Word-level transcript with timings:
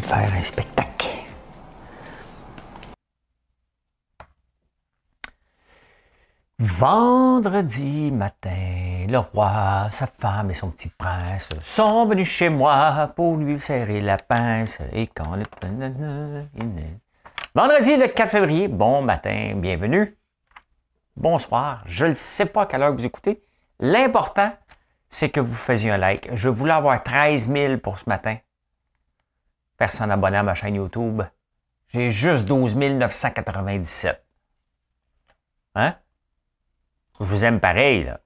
De 0.00 0.04
faire 0.04 0.32
un 0.32 0.44
spectacle. 0.44 0.84
Vendredi 6.58 8.10
matin, 8.10 9.06
le 9.08 9.18
roi, 9.18 9.88
sa 9.92 10.06
femme 10.06 10.50
et 10.50 10.54
son 10.54 10.70
petit 10.70 10.88
prince 10.88 11.50
sont 11.60 12.06
venus 12.06 12.28
chez 12.28 12.48
moi 12.48 13.12
pour 13.16 13.36
lui 13.36 13.60
serrer 13.60 14.00
la 14.00 14.18
pince. 14.18 14.78
Et 14.92 15.08
quand 15.08 15.36
le... 15.36 15.44
Vendredi 17.54 17.96
le 17.96 18.08
4 18.08 18.28
février, 18.30 18.68
bon 18.68 19.02
matin, 19.02 19.52
bienvenue. 19.56 20.16
Bonsoir. 21.16 21.82
Je 21.86 22.06
ne 22.06 22.14
sais 22.14 22.46
pas 22.46 22.62
à 22.62 22.66
quelle 22.66 22.82
heure 22.82 22.94
vous 22.94 23.04
écoutez. 23.04 23.42
L'important, 23.78 24.52
c'est 25.10 25.30
que 25.30 25.40
vous 25.40 25.54
faisiez 25.54 25.90
un 25.90 25.98
like. 25.98 26.34
Je 26.34 26.48
voulais 26.48 26.72
avoir 26.72 27.02
13 27.02 27.50
000 27.52 27.78
pour 27.78 27.98
ce 27.98 28.08
matin. 28.08 28.36
Personne 29.76 30.10
abonné 30.10 30.36
à 30.36 30.42
ma 30.42 30.54
chaîne 30.54 30.76
YouTube. 30.76 31.22
J'ai 31.88 32.10
juste 32.10 32.44
12 32.46 32.76
997. 32.76 34.24
Hein? 35.74 35.96
Je 37.20 37.24
vous 37.24 37.44
aime 37.44 37.60
pareil, 37.60 38.04
là. 38.04 38.20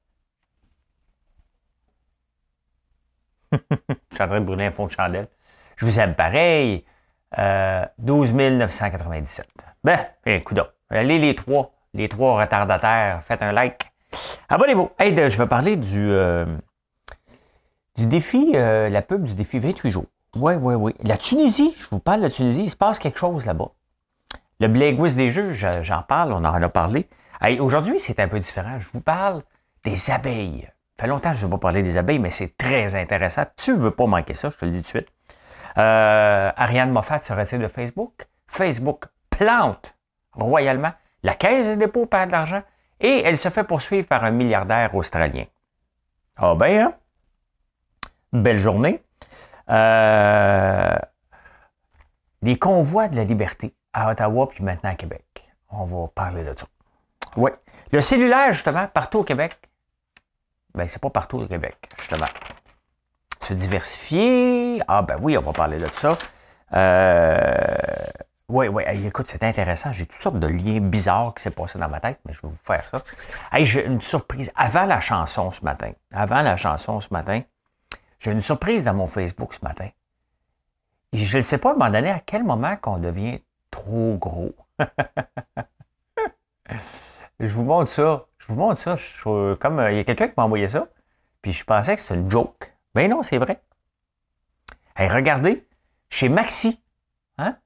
Je 3.52 3.56
suis 4.14 4.22
en 4.22 4.28
train 4.28 4.41
de 4.41 4.44
brûler 4.44 4.66
un 4.66 4.70
fond 4.70 4.86
de 4.86 4.92
chandelle. 4.92 5.28
Je 5.76 5.86
vous 5.86 5.98
aime 6.00 6.14
pareil. 6.14 6.84
Euh, 7.38 7.84
12 7.98 8.32
997. 8.34 9.46
Ben, 9.84 10.06
un 10.26 10.41
coup 10.41 10.54
Allez 10.91 11.19
les 11.19 11.34
trois, 11.34 11.74
les 11.92 12.08
trois 12.08 12.41
retardataires, 12.41 13.22
faites 13.22 13.42
un 13.42 13.52
like. 13.52 13.92
Abonnez-vous. 14.48 14.91
Hey, 14.98 15.14
je 15.14 15.36
vais 15.36 15.46
parler 15.46 15.76
du, 15.76 16.10
euh, 16.10 16.46
du 17.96 18.06
défi, 18.06 18.52
euh, 18.54 18.88
la 18.88 19.02
pub 19.02 19.24
du 19.24 19.34
défi 19.34 19.58
28 19.58 19.91
jours. 19.91 20.06
Oui, 20.36 20.54
oui, 20.54 20.74
oui. 20.74 20.94
La 21.02 21.16
Tunisie, 21.16 21.74
je 21.78 21.88
vous 21.90 22.00
parle 22.00 22.18
de 22.20 22.24
la 22.24 22.30
Tunisie, 22.30 22.64
il 22.64 22.70
se 22.70 22.76
passe 22.76 22.98
quelque 22.98 23.18
chose 23.18 23.46
là-bas. 23.46 23.70
Le 24.60 24.68
blé 24.68 24.92
des 24.92 25.30
jeux, 25.30 25.52
j'en 25.52 26.02
parle, 26.02 26.32
on 26.32 26.44
en 26.44 26.62
a 26.62 26.68
parlé. 26.68 27.08
Aujourd'hui, 27.60 28.00
c'est 28.00 28.18
un 28.20 28.28
peu 28.28 28.40
différent. 28.40 28.78
Je 28.78 28.88
vous 28.92 29.00
parle 29.00 29.42
des 29.84 30.10
abeilles. 30.10 30.68
Ça 30.96 31.04
fait 31.04 31.06
longtemps 31.06 31.30
que 31.30 31.36
je 31.36 31.46
ne 31.46 31.46
veux 31.46 31.56
pas 31.56 31.58
parler 31.68 31.82
des 31.82 31.96
abeilles, 31.96 32.18
mais 32.18 32.30
c'est 32.30 32.56
très 32.58 32.96
intéressant. 32.96 33.44
Tu 33.56 33.70
ne 33.70 33.76
veux 33.76 33.92
pas 33.92 34.06
manquer 34.06 34.34
ça, 34.34 34.50
je 34.50 34.56
te 34.56 34.64
le 34.64 34.72
dis 34.72 34.78
tout 34.78 34.82
de 34.82 34.88
suite. 34.88 35.08
Euh, 35.78 36.50
Ariane 36.56 36.90
Moffat 36.90 37.20
se 37.20 37.32
retire 37.32 37.60
de 37.60 37.68
Facebook. 37.68 38.26
Facebook 38.48 39.04
plante 39.30 39.94
royalement. 40.32 40.92
La 41.22 41.34
Caisse 41.34 41.68
des 41.68 41.76
dépôts 41.76 42.06
perd 42.06 42.26
de 42.26 42.32
l'argent 42.32 42.62
et 43.00 43.22
elle 43.24 43.38
se 43.38 43.48
fait 43.48 43.64
poursuivre 43.64 44.08
par 44.08 44.24
un 44.24 44.32
milliardaire 44.32 44.94
australien. 44.94 45.44
Ah 46.36 46.54
ben, 46.56 46.80
hein? 46.80 46.92
belle 48.32 48.58
journée. 48.58 49.02
Euh, 49.70 50.98
les 52.42 52.58
convois 52.58 53.08
de 53.08 53.16
la 53.16 53.24
liberté 53.24 53.75
à 53.92 54.10
Ottawa 54.10 54.48
puis 54.48 54.64
maintenant 54.64 54.91
à 54.91 54.94
Québec. 54.94 55.48
On 55.70 55.84
va 55.84 56.08
parler 56.08 56.44
de 56.44 56.55
ça. 56.56 56.66
Oui. 57.36 57.50
Le 57.92 58.00
cellulaire, 58.00 58.53
justement, 58.53 58.87
partout 58.87 59.19
au 59.19 59.25
Québec, 59.25 59.59
ben, 60.75 60.87
c'est 60.88 61.00
pas 61.00 61.10
partout 61.10 61.38
au 61.38 61.47
Québec, 61.47 61.76
justement. 61.98 62.28
Se 63.41 63.54
diversifier. 63.54 64.82
Ah, 64.88 65.03
ben 65.03 65.19
oui, 65.20 65.37
on 65.37 65.42
va 65.42 65.53
parler 65.53 65.78
de 65.78 65.88
ça. 65.92 66.16
Euh, 66.75 67.54
oui, 68.48 68.69
oui. 68.69 68.82
écoute, 69.06 69.26
c'est 69.28 69.42
intéressant. 69.42 69.92
J'ai 69.92 70.06
toutes 70.06 70.21
sortes 70.21 70.38
de 70.38 70.47
liens 70.47 70.81
bizarres 70.81 71.34
qui 71.34 71.42
s'est 71.42 71.50
passé 71.50 71.78
dans 71.78 71.88
ma 71.88 72.00
tête, 72.00 72.19
mais 72.25 72.32
je 72.32 72.41
vais 72.42 72.48
vous 72.48 72.59
faire 72.62 72.82
ça. 72.82 73.03
j'ai 73.59 73.84
une 73.84 74.00
surprise. 74.00 74.50
Avant 74.56 74.84
la 74.84 75.00
chanson 75.00 75.50
ce 75.50 75.62
matin, 75.62 75.92
avant 76.12 76.42
la 76.42 76.56
chanson 76.56 77.00
ce 77.00 77.09
matin, 77.10 77.42
j'ai 78.18 78.32
une 78.32 78.42
surprise 78.42 78.84
dans 78.84 78.94
mon 78.94 79.06
Facebook 79.06 79.54
ce 79.54 79.60
matin. 79.62 79.88
je 81.12 81.38
ne 81.38 81.42
sais 81.42 81.58
pas 81.58 81.70
à 81.70 81.72
un 81.72 81.76
moment 81.76 81.90
donné 81.90 82.10
à 82.10 82.20
quel 82.20 82.44
moment 82.44 82.76
qu'on 82.76 82.98
devient 82.98 83.40
trop 83.70 84.16
gros. 84.16 84.54
Je 87.40 87.46
vous 87.46 87.64
montre 87.64 87.90
ça. 87.90 88.26
Je 88.38 88.46
vous 88.48 88.56
montre 88.56 88.80
ça. 88.80 88.96
comme 89.24 89.78
euh, 89.78 89.92
il 89.92 89.96
y 89.96 90.00
a 90.00 90.04
quelqu'un 90.04 90.28
qui 90.28 90.34
m'a 90.36 90.44
envoyé 90.44 90.68
ça. 90.68 90.88
Puis 91.40 91.52
je 91.52 91.64
pensais 91.64 91.94
que 91.94 92.00
c'était 92.00 92.14
une 92.14 92.30
joke. 92.30 92.74
Ben 92.94 93.08
non, 93.08 93.22
c'est 93.22 93.38
vrai. 93.38 93.62
Regardez, 94.96 95.64
chez 96.10 96.28
Maxi, 96.28 96.82
hein, 97.38 97.56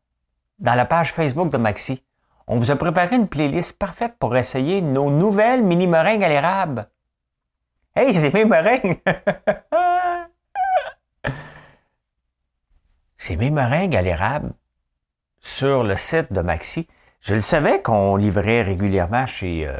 dans 0.58 0.74
la 0.74 0.84
page 0.84 1.12
Facebook 1.12 1.50
de 1.50 1.56
Maxi, 1.56 2.04
on 2.46 2.56
vous 2.56 2.70
a 2.70 2.76
préparé 2.76 3.16
une 3.16 3.28
playlist 3.28 3.78
parfaite 3.78 4.16
pour 4.18 4.36
essayer 4.36 4.82
nos 4.82 5.10
nouvelles 5.10 5.62
mini 5.62 5.86
meringues 5.86 6.24
à 6.24 6.28
l'érable. 6.28 6.90
Hey, 7.94 8.14
c'est 8.14 8.34
mes 8.34 8.44
meringues! 8.44 9.00
c'est 13.24 13.36
mes 13.36 13.50
meringues 13.50 13.94
à 13.94 14.02
l'érable 14.02 14.50
sur 15.38 15.84
le 15.84 15.96
site 15.96 16.32
de 16.32 16.40
Maxi. 16.40 16.88
Je 17.20 17.34
le 17.34 17.40
savais 17.40 17.80
qu'on 17.80 18.16
livrait 18.16 18.62
régulièrement 18.62 19.26
chez 19.26 19.64
euh. 19.68 19.76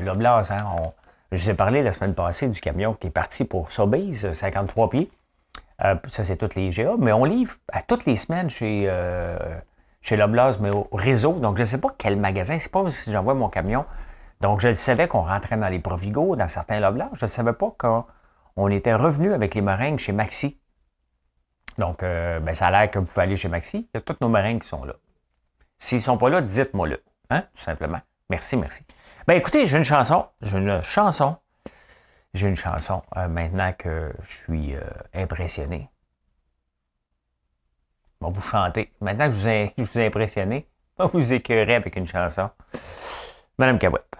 Hein. 0.00 0.92
je 1.30 1.36
vous 1.36 1.50
ai 1.50 1.54
parlé 1.54 1.82
la 1.82 1.92
semaine 1.92 2.14
passée 2.14 2.48
du 2.48 2.58
camion 2.58 2.94
qui 2.94 3.08
est 3.08 3.10
parti 3.10 3.44
pour 3.44 3.70
Sobeys, 3.70 4.32
53 4.32 4.88
pieds. 4.88 5.10
Euh, 5.84 5.94
ça, 6.06 6.24
c'est 6.24 6.38
toutes 6.38 6.54
les 6.54 6.70
GA, 6.70 6.94
mais 6.98 7.12
on 7.12 7.26
livre 7.26 7.56
à 7.70 7.82
toutes 7.82 8.06
les 8.06 8.16
semaines 8.16 8.48
chez, 8.48 8.86
euh, 8.88 9.36
mais 10.10 10.70
au 10.70 10.88
réseau. 10.90 11.34
Donc, 11.34 11.58
je 11.58 11.62
ne 11.62 11.66
sais 11.66 11.78
pas 11.78 11.94
quel 11.98 12.16
magasin. 12.16 12.58
C'est 12.58 12.72
pas 12.72 12.88
si 12.90 13.12
j'envoie 13.12 13.34
mon 13.34 13.50
camion. 13.50 13.84
Donc, 14.40 14.60
je 14.60 14.68
le 14.68 14.74
savais 14.74 15.06
qu'on 15.06 15.20
rentrait 15.20 15.58
dans 15.58 15.68
les 15.68 15.80
Provigo, 15.80 16.34
dans 16.34 16.48
certains 16.48 16.80
Loblas. 16.80 17.10
Je 17.12 17.26
ne 17.26 17.28
savais 17.28 17.52
pas 17.52 17.74
qu'on 17.76 18.68
était 18.68 18.94
revenu 18.94 19.34
avec 19.34 19.54
les 19.54 19.60
meringues 19.60 19.98
chez 19.98 20.12
Maxi. 20.12 20.56
Donc, 21.78 22.02
euh, 22.02 22.40
ben, 22.40 22.54
ça 22.54 22.68
a 22.68 22.70
l'air 22.70 22.90
que 22.90 22.98
vous 22.98 23.04
pouvez 23.04 23.22
aller 23.22 23.36
chez 23.36 23.48
Maxi. 23.48 23.88
Il 23.92 23.96
y 23.96 23.98
a 23.98 24.00
toutes 24.00 24.20
nos 24.20 24.28
meringues 24.28 24.62
qui 24.62 24.68
sont 24.68 24.84
là. 24.84 24.94
S'ils 25.78 25.98
ne 25.98 26.02
sont 26.02 26.18
pas 26.18 26.30
là, 26.30 26.40
dites-moi-le. 26.40 27.02
Hein, 27.30 27.42
tout 27.54 27.62
simplement. 27.62 28.00
Merci, 28.30 28.56
merci. 28.56 28.84
Ben 29.26 29.34
écoutez, 29.34 29.66
j'ai 29.66 29.76
une 29.76 29.84
chanson. 29.84 30.26
J'ai 30.40 30.56
une 30.56 30.80
chanson. 30.82 31.36
J'ai 32.34 32.48
une 32.48 32.56
chanson 32.56 33.02
euh, 33.16 33.28
maintenant 33.28 33.72
que 33.76 34.12
je 34.22 34.36
suis 34.36 34.74
euh, 34.74 34.80
impressionné. 35.14 35.90
Bon, 38.20 38.28
vous 38.28 38.42
chantez. 38.42 38.92
Maintenant 39.00 39.28
que 39.28 39.32
je 39.32 39.38
vous 39.38 39.48
ai, 39.48 39.74
je 39.76 39.82
vous 39.84 39.98
ai 39.98 40.06
impressionné, 40.06 40.68
vous 40.98 41.32
écœurer 41.32 41.74
avec 41.74 41.96
une 41.96 42.06
chanson. 42.06 42.50
Madame 43.58 43.78
Cabouette. 43.78 44.16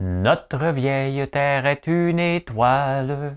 Notre 0.00 0.72
vieille 0.72 1.28
terre 1.30 1.66
est 1.66 1.86
une 1.86 2.18
étoile, 2.18 3.36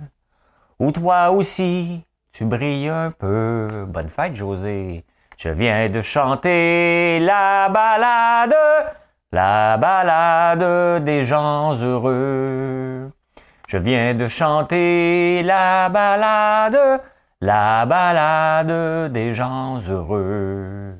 où 0.80 0.92
toi 0.92 1.32
aussi 1.32 2.04
tu 2.38 2.46
brilles 2.46 2.90
un 2.90 3.10
peu. 3.10 3.86
Bonne 3.88 4.10
fête, 4.10 4.36
José. 4.36 5.04
Je 5.38 5.50
viens 5.50 5.90
de 5.90 6.02
chanter 6.02 7.20
la 7.20 7.68
balade, 7.70 8.56
la 9.32 9.78
balade 9.78 11.04
des 11.04 11.26
gens 11.26 11.74
heureux. 11.82 13.12
Je 13.68 13.78
viens 13.78 14.14
de 14.14 14.28
chanter 14.28 15.42
la 15.44 15.90
balade, 15.90 17.02
la 17.42 17.88
balade 17.88 19.12
des 19.12 19.34
gens 19.34 19.80
heureux. 19.90 20.96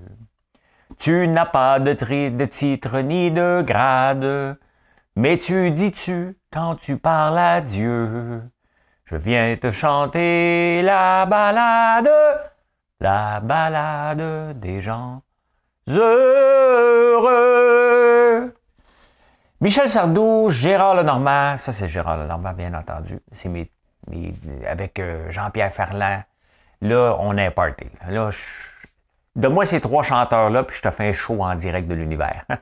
Tu 0.98 1.28
n'as 1.28 1.46
pas 1.46 1.80
de, 1.80 1.94
de 2.30 2.46
titre 2.46 3.00
ni 3.02 3.30
de 3.30 3.62
grade, 3.62 4.58
mais 5.16 5.38
tu 5.38 5.70
dis-tu 5.70 6.36
quand 6.52 6.76
tu 6.76 6.98
parles 6.98 7.38
à 7.38 7.62
Dieu. 7.62 8.42
Je 9.10 9.16
viens 9.16 9.56
te 9.56 9.72
chanter 9.72 10.82
la 10.82 11.26
balade, 11.26 12.10
la 13.00 13.40
balade 13.40 14.60
des 14.60 14.82
gens 14.82 15.22
heureux. 15.88 17.24
Michel 19.62 19.88
Sardou, 19.88 20.50
Gérard 20.50 20.96
Lenormand, 20.96 21.56
ça 21.56 21.72
c'est 21.72 21.88
Gérard 21.88 22.18
Lenormand 22.18 22.52
bien 22.52 22.74
entendu, 22.74 23.22
c'est 23.32 23.48
mes, 23.48 23.72
avec 24.68 25.00
euh, 25.00 25.32
Jean-Pierre 25.32 25.72
Ferland. 25.72 26.24
Là, 26.82 27.16
on 27.22 27.38
est 27.38 27.50
party. 27.52 27.88
Là, 28.10 28.32
de 29.38 29.48
moi 29.48 29.66
ces 29.66 29.80
trois 29.80 30.04
chanteurs-là, 30.04 30.64
puis 30.64 30.76
je 30.76 30.82
te 30.82 30.90
fais 30.90 31.08
un 31.08 31.14
show 31.14 31.42
en 31.42 31.56
direct 31.56 31.88
de 31.88 31.96
l'univers. 31.96 32.44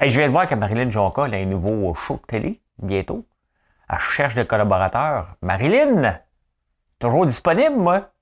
Et 0.00 0.10
je 0.10 0.18
viens 0.18 0.26
de 0.26 0.32
voir 0.32 0.48
que 0.48 0.56
Marilyn 0.56 0.90
Jonca 0.90 1.26
a 1.26 1.26
un 1.26 1.44
nouveau 1.44 1.94
show 1.94 2.16
de 2.16 2.26
télé 2.26 2.60
bientôt. 2.82 3.24
Elle 3.92 3.98
cherche 3.98 4.36
des 4.36 4.46
collaborateurs. 4.46 5.34
Marilyn, 5.42 6.20
toujours 7.00 7.26
disponible, 7.26 7.76
moi. 7.76 8.12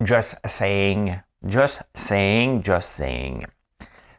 Just 0.00 0.36
saying. 0.44 1.20
Just 1.44 1.82
saying, 1.94 2.64
just 2.64 2.88
saying. 2.88 3.46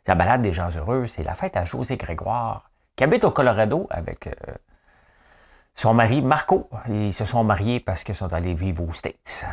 La 0.06 0.16
balade 0.16 0.42
des 0.42 0.54
gens 0.54 0.70
heureux, 0.70 1.08
c'est 1.08 1.24
la 1.24 1.36
fête 1.36 1.58
à 1.58 1.66
José 1.66 1.98
Grégoire, 1.98 2.72
qui 2.96 3.04
habite 3.04 3.26
au 3.26 3.32
Colorado 3.32 3.88
avec 3.90 4.28
euh, 4.28 4.32
son 5.74 5.94
mari 5.94 6.22
Marco. 6.22 6.70
Ils 6.88 7.14
se 7.14 7.26
sont 7.26 7.44
mariés 7.44 7.82
parce 7.82 8.06
qu'ils 8.06 8.16
sont 8.16 8.32
allés 8.32 8.54
vivre 8.54 8.88
aux 8.88 8.94
States. 8.94 9.46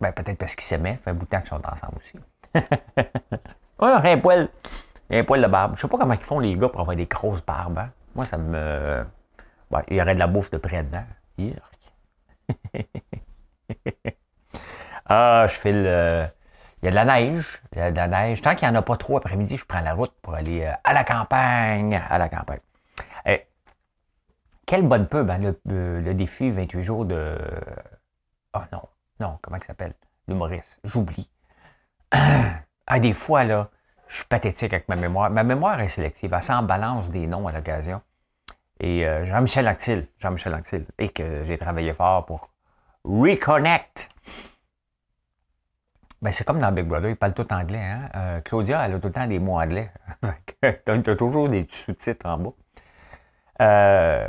Ben, 0.00 0.12
peut-être 0.12 0.38
parce 0.38 0.54
qu'ils 0.54 0.64
s'aimaient. 0.64 0.96
Fait 0.96 1.10
un 1.10 1.14
bout 1.14 1.24
de 1.24 1.30
temps 1.30 1.40
qu'ils 1.40 1.48
sont 1.48 1.66
ensemble 1.66 1.96
aussi. 1.96 2.16
ouais, 2.54 4.12
un 4.12 4.18
poil. 4.18 4.48
Un 5.12 5.24
poil 5.24 5.42
de 5.42 5.46
barbe. 5.46 5.74
Je 5.76 5.82
sais 5.82 5.88
pas 5.88 5.98
comment 5.98 6.14
ils 6.14 6.20
font 6.20 6.38
les 6.38 6.56
gars 6.56 6.70
pour 6.70 6.80
avoir 6.80 6.96
des 6.96 7.06
grosses 7.06 7.44
barbes. 7.44 7.78
Hein. 7.78 7.90
Moi, 8.14 8.24
ça 8.24 8.38
me. 8.38 9.04
il 9.88 9.96
y 9.96 10.00
aurait 10.00 10.14
de 10.14 10.18
la 10.18 10.26
bouffe 10.26 10.50
de 10.50 10.56
près 10.56 10.82
dedans. 10.82 11.04
ah, 15.06 15.46
je 15.48 15.54
file. 15.54 15.84
Euh, 15.86 16.26
il 16.82 16.86
y 16.86 16.88
a 16.88 16.90
de 16.90 16.96
la 16.96 17.04
neige. 17.04 17.62
Il 17.72 17.78
y 17.78 17.82
a 17.82 17.90
de 17.90 17.96
la 17.96 18.08
neige. 18.08 18.40
Tant 18.40 18.54
qu'il 18.54 18.68
n'y 18.68 18.74
en 18.74 18.78
a 18.78 18.82
pas 18.82 18.96
trop 18.96 19.18
après-midi, 19.18 19.56
je 19.56 19.64
prends 19.64 19.80
la 19.80 19.94
route 19.94 20.12
pour 20.22 20.34
aller 20.34 20.64
euh, 20.64 20.72
à 20.82 20.92
la 20.94 21.04
campagne. 21.04 22.00
À 22.08 22.18
la 22.18 22.28
campagne. 22.28 22.60
Eh, 23.26 23.46
quelle 24.66 24.86
bonne 24.88 25.06
pub, 25.06 25.30
hein, 25.30 25.38
le, 25.38 26.00
le, 26.00 26.14
défi 26.14 26.50
28 26.50 26.82
jours 26.82 27.04
de. 27.04 27.36
Oh 28.54 28.60
non, 28.72 28.82
non, 29.20 29.38
comment 29.42 29.58
il 29.58 29.64
s'appelle? 29.64 29.94
L'humoriste. 30.26 30.80
J'oublie. 30.84 31.28
ah, 32.12 33.00
des 33.00 33.12
fois, 33.12 33.44
là, 33.44 33.68
je 34.12 34.18
suis 34.18 34.26
pathétique 34.26 34.74
avec 34.74 34.88
ma 34.90 34.96
mémoire. 34.96 35.30
Ma 35.30 35.42
mémoire 35.42 35.80
est 35.80 35.88
sélective. 35.88 36.34
Elle 36.34 36.42
s'en 36.42 36.62
balance 36.62 37.08
des 37.08 37.26
noms 37.26 37.48
à 37.48 37.52
l'occasion. 37.52 38.02
Et 38.78 39.06
euh, 39.06 39.24
Jean-Michel 39.24 39.66
Anctil, 39.66 40.06
Jean-Michel 40.18 40.54
Anctil, 40.54 40.84
et 40.98 41.08
que 41.08 41.44
j'ai 41.44 41.56
travaillé 41.56 41.94
fort 41.94 42.26
pour 42.26 42.50
reconnect. 43.04 44.10
Ben, 46.20 46.30
c'est 46.30 46.44
comme 46.44 46.60
dans 46.60 46.70
Big 46.70 46.86
Brother, 46.86 47.08
il 47.08 47.16
parle 47.16 47.32
tout 47.32 47.50
anglais. 47.50 47.78
Hein? 47.78 48.10
Euh, 48.14 48.40
Claudia, 48.42 48.84
elle 48.84 48.94
a 48.96 48.98
tout 48.98 49.06
le 49.06 49.12
temps 49.14 49.26
des 49.26 49.38
mots 49.38 49.58
anglais. 49.58 49.90
tu 50.62 51.10
as 51.10 51.16
toujours 51.16 51.48
des 51.48 51.66
sous-titres 51.70 52.26
en 52.26 52.36
bas. 52.36 52.52
Euh, 53.62 54.28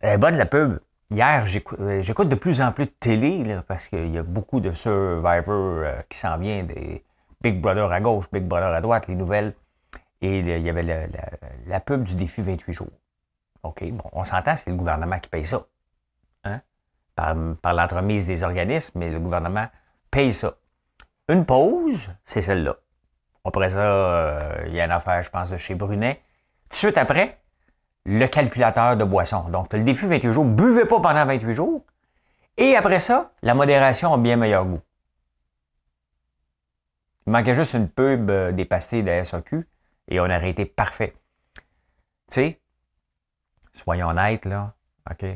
elle 0.00 0.12
est 0.12 0.18
bonne, 0.18 0.36
la 0.36 0.46
pub. 0.46 0.80
Hier, 1.10 1.46
j'écoute 1.46 2.28
de 2.28 2.34
plus 2.34 2.60
en 2.60 2.72
plus 2.72 2.86
de 2.86 2.94
télé 3.00 3.58
parce 3.66 3.88
qu'il 3.88 4.10
y 4.10 4.18
a 4.18 4.22
beaucoup 4.22 4.60
de 4.60 4.72
Survivor 4.72 6.02
qui 6.10 6.18
s'en 6.18 6.36
viennent, 6.36 6.66
des 6.66 7.02
Big 7.44 7.60
Brother 7.60 7.92
à 7.92 8.00
gauche, 8.00 8.24
Big 8.32 8.44
Brother 8.44 8.72
à 8.72 8.80
droite, 8.80 9.06
les 9.06 9.14
nouvelles. 9.14 9.52
Et 10.22 10.38
il 10.38 10.48
y 10.62 10.70
avait 10.70 10.82
la, 11.66 11.80
pub 11.80 12.04
du 12.04 12.14
défi 12.14 12.40
28 12.40 12.72
jours. 12.72 12.88
OK, 13.62 13.84
bon, 13.90 14.08
on 14.12 14.24
s'entend, 14.24 14.56
c'est 14.56 14.70
le 14.70 14.76
gouvernement 14.76 15.18
qui 15.18 15.28
paye 15.28 15.46
ça. 15.46 15.66
Hein? 16.44 16.62
Par, 17.14 17.74
l'entremise 17.74 18.24
des 18.24 18.42
organismes, 18.42 18.98
mais 18.98 19.10
le 19.10 19.20
gouvernement 19.20 19.66
paye 20.10 20.32
ça. 20.32 20.54
Une 21.28 21.44
pause, 21.44 22.08
c'est 22.24 22.40
celle-là. 22.40 22.76
Après 23.44 23.68
ça, 23.68 23.78
euh, 23.78 24.64
il 24.66 24.74
y 24.74 24.80
a 24.80 24.86
une 24.86 24.90
affaire, 24.90 25.22
je 25.22 25.28
pense, 25.28 25.50
de 25.50 25.58
chez 25.58 25.74
Brunet. 25.74 26.22
De 26.70 26.74
suite 26.74 26.96
après, 26.96 27.40
le 28.06 28.26
calculateur 28.26 28.96
de 28.96 29.04
boisson. 29.04 29.50
Donc, 29.50 29.70
le 29.74 29.82
défi 29.82 30.06
28 30.06 30.32
jours, 30.32 30.46
buvez 30.46 30.86
pas 30.86 31.00
pendant 31.00 31.26
28 31.26 31.52
jours. 31.52 31.82
Et 32.56 32.74
après 32.74 33.00
ça, 33.00 33.32
la 33.42 33.52
modération 33.52 34.14
a 34.14 34.16
bien 34.16 34.36
meilleur 34.36 34.64
goût. 34.64 34.80
Il 37.26 37.32
manquait 37.32 37.54
juste 37.54 37.74
une 37.74 37.88
pub 37.88 38.30
euh, 38.30 38.52
des 38.52 38.64
de 38.64 39.24
SAQ 39.24 39.66
et 40.08 40.20
on 40.20 40.24
aurait 40.24 40.50
été 40.50 40.66
parfait. 40.66 41.14
Tu 42.30 42.34
sais, 42.34 42.60
soyons 43.72 44.08
honnêtes, 44.08 44.44
là, 44.44 44.74
OK? 45.10 45.26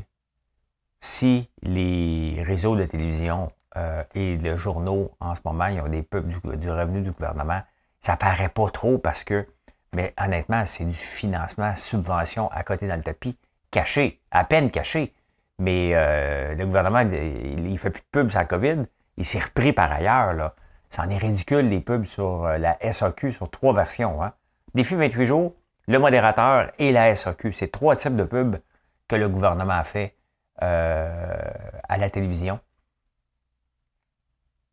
Si 1.01 1.49
les 1.63 2.43
réseaux 2.45 2.77
de 2.77 2.85
télévision 2.85 3.53
euh, 3.77 4.03
et 4.15 4.37
les 4.37 4.57
journaux, 4.57 5.13
en 5.21 5.35
ce 5.35 5.41
moment, 5.45 5.67
ils 5.67 5.81
ont 5.81 5.89
des 5.89 6.03
pubs 6.03 6.29
du, 6.29 6.71
revenu 6.71 7.03
du 7.03 7.13
gouvernement. 7.13 7.63
Ça 8.01 8.17
paraît 8.17 8.49
pas 8.49 8.69
trop 8.71 8.99
parce 8.99 9.25
que, 9.25 9.47
mais 9.95 10.13
honnêtement, 10.21 10.67
c'est 10.67 10.85
du 10.85 10.93
financement, 10.93 11.75
subvention 11.77 12.51
à 12.51 12.63
côté 12.65 12.87
dans 12.87 12.97
le 12.97 13.03
tapis, 13.03 13.39
caché, 13.71 14.21
à 14.31 14.45
peine 14.45 14.71
caché. 14.71 15.15
Mais 15.59 15.93
euh, 15.95 16.55
le 16.55 16.67
gouvernement, 16.67 17.01
il 17.01 17.79
fait 17.79 17.91
plus 17.91 18.03
de 18.03 18.07
pubs 18.11 18.31
sur 18.31 18.39
la 18.39 18.45
COVID. 18.45 18.85
Il 19.17 19.25
s'est 19.25 19.41
repris 19.41 19.73
par 19.73 19.91
ailleurs. 19.91 20.35
Là. 20.35 20.55
En 20.97 21.11
est 21.11 21.19
ridicule, 21.19 21.69
les 21.69 21.81
pubs 21.81 22.05
sur 22.05 22.47
euh, 22.47 22.59
la 22.59 22.79
SAQ, 22.93 23.33
sur 23.33 23.51
trois 23.51 23.75
versions. 23.75 24.23
Hein. 24.23 24.33
Défi 24.75 24.95
28 24.95 25.27
jours, 25.27 25.55
le 25.87 25.99
modérateur 25.99 26.71
et 26.79 26.93
la 26.93 27.15
SAQ. 27.15 27.53
C'est 27.53 27.69
trois 27.69 27.97
types 27.97 28.17
de 28.17 28.25
pubs 28.25 28.59
que 29.07 29.17
le 29.17 29.29
gouvernement 29.29 29.75
a 29.75 29.85
fait 29.85 30.15
à 30.61 31.99
la 31.99 32.11
télévision 32.11 32.59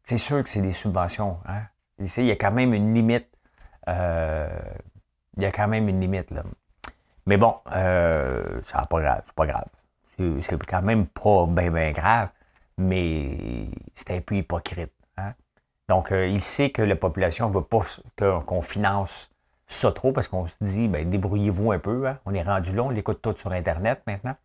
c'est 0.05 0.19
sûr 0.19 0.43
que 0.43 0.49
c'est 0.49 0.61
des 0.61 0.71
subventions. 0.71 1.39
Hein? 1.47 1.63
Il 1.99 2.25
y 2.25 2.31
a 2.31 2.35
quand 2.35 2.51
même 2.51 2.73
une 2.73 2.93
limite. 2.93 3.27
Euh, 3.87 4.47
il 5.37 5.43
y 5.43 5.45
a 5.45 5.51
quand 5.51 5.67
même 5.67 5.89
une 5.89 5.99
limite. 5.99 6.31
Là. 6.31 6.43
Mais 7.25 7.37
bon, 7.37 7.55
euh, 7.75 8.61
ça 8.63 8.85
pas 8.85 9.01
grave. 9.01 9.23
C'est 9.25 9.35
pas 9.35 9.47
grave. 9.47 9.67
C'est 10.17 10.65
quand 10.65 10.81
même 10.81 11.07
pas 11.07 11.45
bien, 11.47 11.71
bien 11.71 11.91
grave, 11.91 12.29
mais 12.77 13.67
c'est 13.93 14.11
un 14.11 14.21
peu 14.21 14.35
hypocrite. 14.35 14.93
Hein? 15.17 15.33
Donc, 15.87 16.11
euh, 16.11 16.27
il 16.27 16.41
sait 16.41 16.71
que 16.71 16.81
la 16.81 16.95
population 16.95 17.49
ne 17.49 17.53
veut 17.53 17.61
pas 17.61 18.41
qu'on 18.41 18.61
finance 18.61 19.29
ça 19.67 19.91
trop 19.91 20.11
parce 20.11 20.27
qu'on 20.27 20.47
se 20.47 20.55
dit, 20.61 20.87
ben, 20.87 21.09
débrouillez-vous 21.09 21.71
un 21.71 21.79
peu. 21.79 22.07
Hein? 22.07 22.19
On 22.25 22.33
est 22.33 22.41
rendu 22.41 22.73
là, 22.73 22.83
on 22.83 22.89
l'écoute 22.89 23.21
tout 23.21 23.35
sur 23.35 23.51
Internet 23.51 24.01
maintenant. 24.07 24.35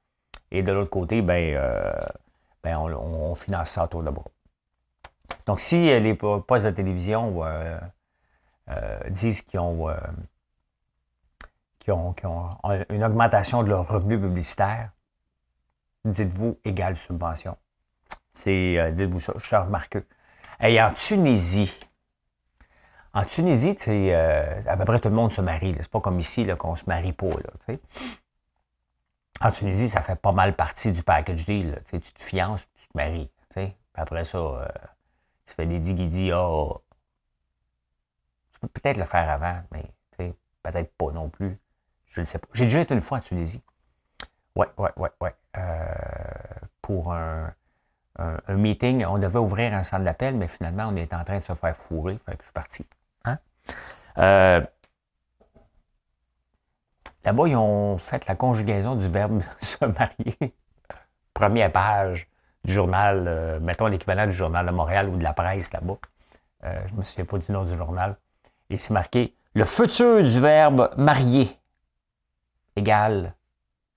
Et 0.51 0.63
de 0.63 0.73
l'autre 0.73 0.91
côté, 0.91 1.23
ben, 1.23 1.55
euh, 1.55 1.93
ben 2.63 2.77
on, 2.77 3.35
finance 3.35 3.71
ça 3.71 3.85
autour 3.85 4.03
de 4.03 4.11
bras. 4.11 4.25
Donc, 5.47 5.61
si 5.61 5.77
les 6.01 6.15
postes 6.15 6.65
de 6.65 6.71
télévision 6.71 7.45
euh, 7.45 7.79
euh, 8.69 8.99
disent 9.11 9.43
qu'ils 9.43 9.61
ont, 9.61 9.89
euh, 9.89 9.97
une 12.89 13.05
augmentation 13.05 13.63
de 13.63 13.69
leur 13.69 13.89
revenu 13.89 14.21
publicitaire, 14.21 14.91
dites-vous 16.05 16.59
égale 16.65 16.97
subvention. 16.97 17.57
C'est, 18.35 18.93
dites-vous 18.93 19.21
ça, 19.21 19.33
je 19.37 19.51
te 19.51 19.99
Et 20.63 20.81
en 20.81 20.93
Tunisie, 20.93 21.73
en 23.15 23.25
Tunisie, 23.25 23.71
à 23.71 24.77
peu 24.77 24.85
près 24.85 25.01
tout 25.01 25.09
le 25.09 25.15
monde 25.15 25.33
se 25.33 25.41
marie. 25.41 25.75
C'est 25.81 25.91
pas 25.91 26.01
comme 26.01 26.21
ici 26.21 26.47
qu'on 26.59 26.77
se 26.77 26.85
marie 26.87 27.13
pas. 27.13 27.27
en 29.41 29.51
Tunisie, 29.51 29.89
ça 29.89 30.03
fait 30.03 30.17
pas 30.17 30.33
mal 30.33 30.55
partie 30.55 30.93
du 30.93 31.03
package 31.03 31.45
deal. 31.45 31.83
Tu 31.91 32.01
te 32.01 32.23
fiances, 32.23 32.69
tu 32.75 32.89
te 32.89 32.97
maries. 32.97 33.31
Après 33.95 34.25
ça, 34.25 34.73
tu 35.47 35.55
fais 35.55 35.67
des 35.67 35.79
diguidis, 35.79 36.31
oh, 36.33 36.83
tu 38.53 38.61
peux 38.61 38.69
peut-être 38.69 38.99
le 38.99 39.05
faire 39.05 39.29
avant, 39.29 39.63
mais 39.73 39.91
peut-être 40.63 40.93
pas 40.97 41.11
non 41.13 41.29
plus. 41.29 41.59
Je 42.09 42.21
ne 42.21 42.27
sais 42.27 42.39
pas. 42.39 42.49
J'ai 42.53 42.65
déjà 42.65 42.81
été 42.81 42.95
une 42.95 43.01
fois 43.01 43.19
en 43.19 43.21
Tunisie. 43.21 43.63
Ouais, 44.55 44.67
ouais, 44.79 44.91
ouais, 44.97 45.11
ouais. 45.21 45.35
Euh, 45.57 45.95
pour 46.83 47.13
un, 47.13 47.55
meeting, 48.49 49.05
on 49.07 49.19
devait 49.19 49.39
ouvrir 49.39 49.75
un 49.75 49.83
centre 49.83 50.05
d'appel, 50.05 50.37
mais 50.37 50.49
finalement, 50.49 50.89
on 50.89 50.97
est 50.97 51.13
en 51.13 51.25
train 51.25 51.39
de 51.39 51.43
se 51.43 51.55
faire 51.55 51.77
fourrer. 51.77 52.19
Fait 52.27 52.33
que 52.33 52.39
je 52.41 52.45
suis 52.45 52.53
parti. 52.53 52.87
Hein? 53.25 53.39
Euh, 54.19 54.61
là-bas, 57.25 57.49
ils 57.49 57.57
ont 57.57 57.97
fait 57.99 58.27
la 58.27 58.35
conjugaison 58.35 58.95
du 58.95 59.09
verbe 59.09 59.43
se 59.61 59.85
marier. 59.85 60.55
Première 61.35 61.73
page 61.73 62.29
du 62.65 62.73
journal, 62.73 63.25
euh, 63.27 63.61
mettons 63.61 63.87
l'équivalent 63.87 64.27
du 64.27 64.33
journal 64.33 64.67
de 64.67 64.71
Montréal 64.71 65.09
ou 65.09 65.17
de 65.17 65.23
la 65.23 65.33
presse 65.33 65.73
là-bas. 65.73 65.99
Euh, 66.65 66.83
je 66.89 66.93
ne 66.93 66.99
me 66.99 67.03
souviens 67.03 67.25
pas 67.25 67.39
du 67.39 67.53
nom 67.53 67.65
du 67.65 67.77
journal. 67.77 68.17
Et 68.69 68.79
c'est 68.79 68.93
marqué 68.93 69.35
le 69.55 69.65
futur 69.65 70.23
du 70.23 70.41
verbe 70.41 70.93
marier 70.97 71.49
égale 72.77 73.35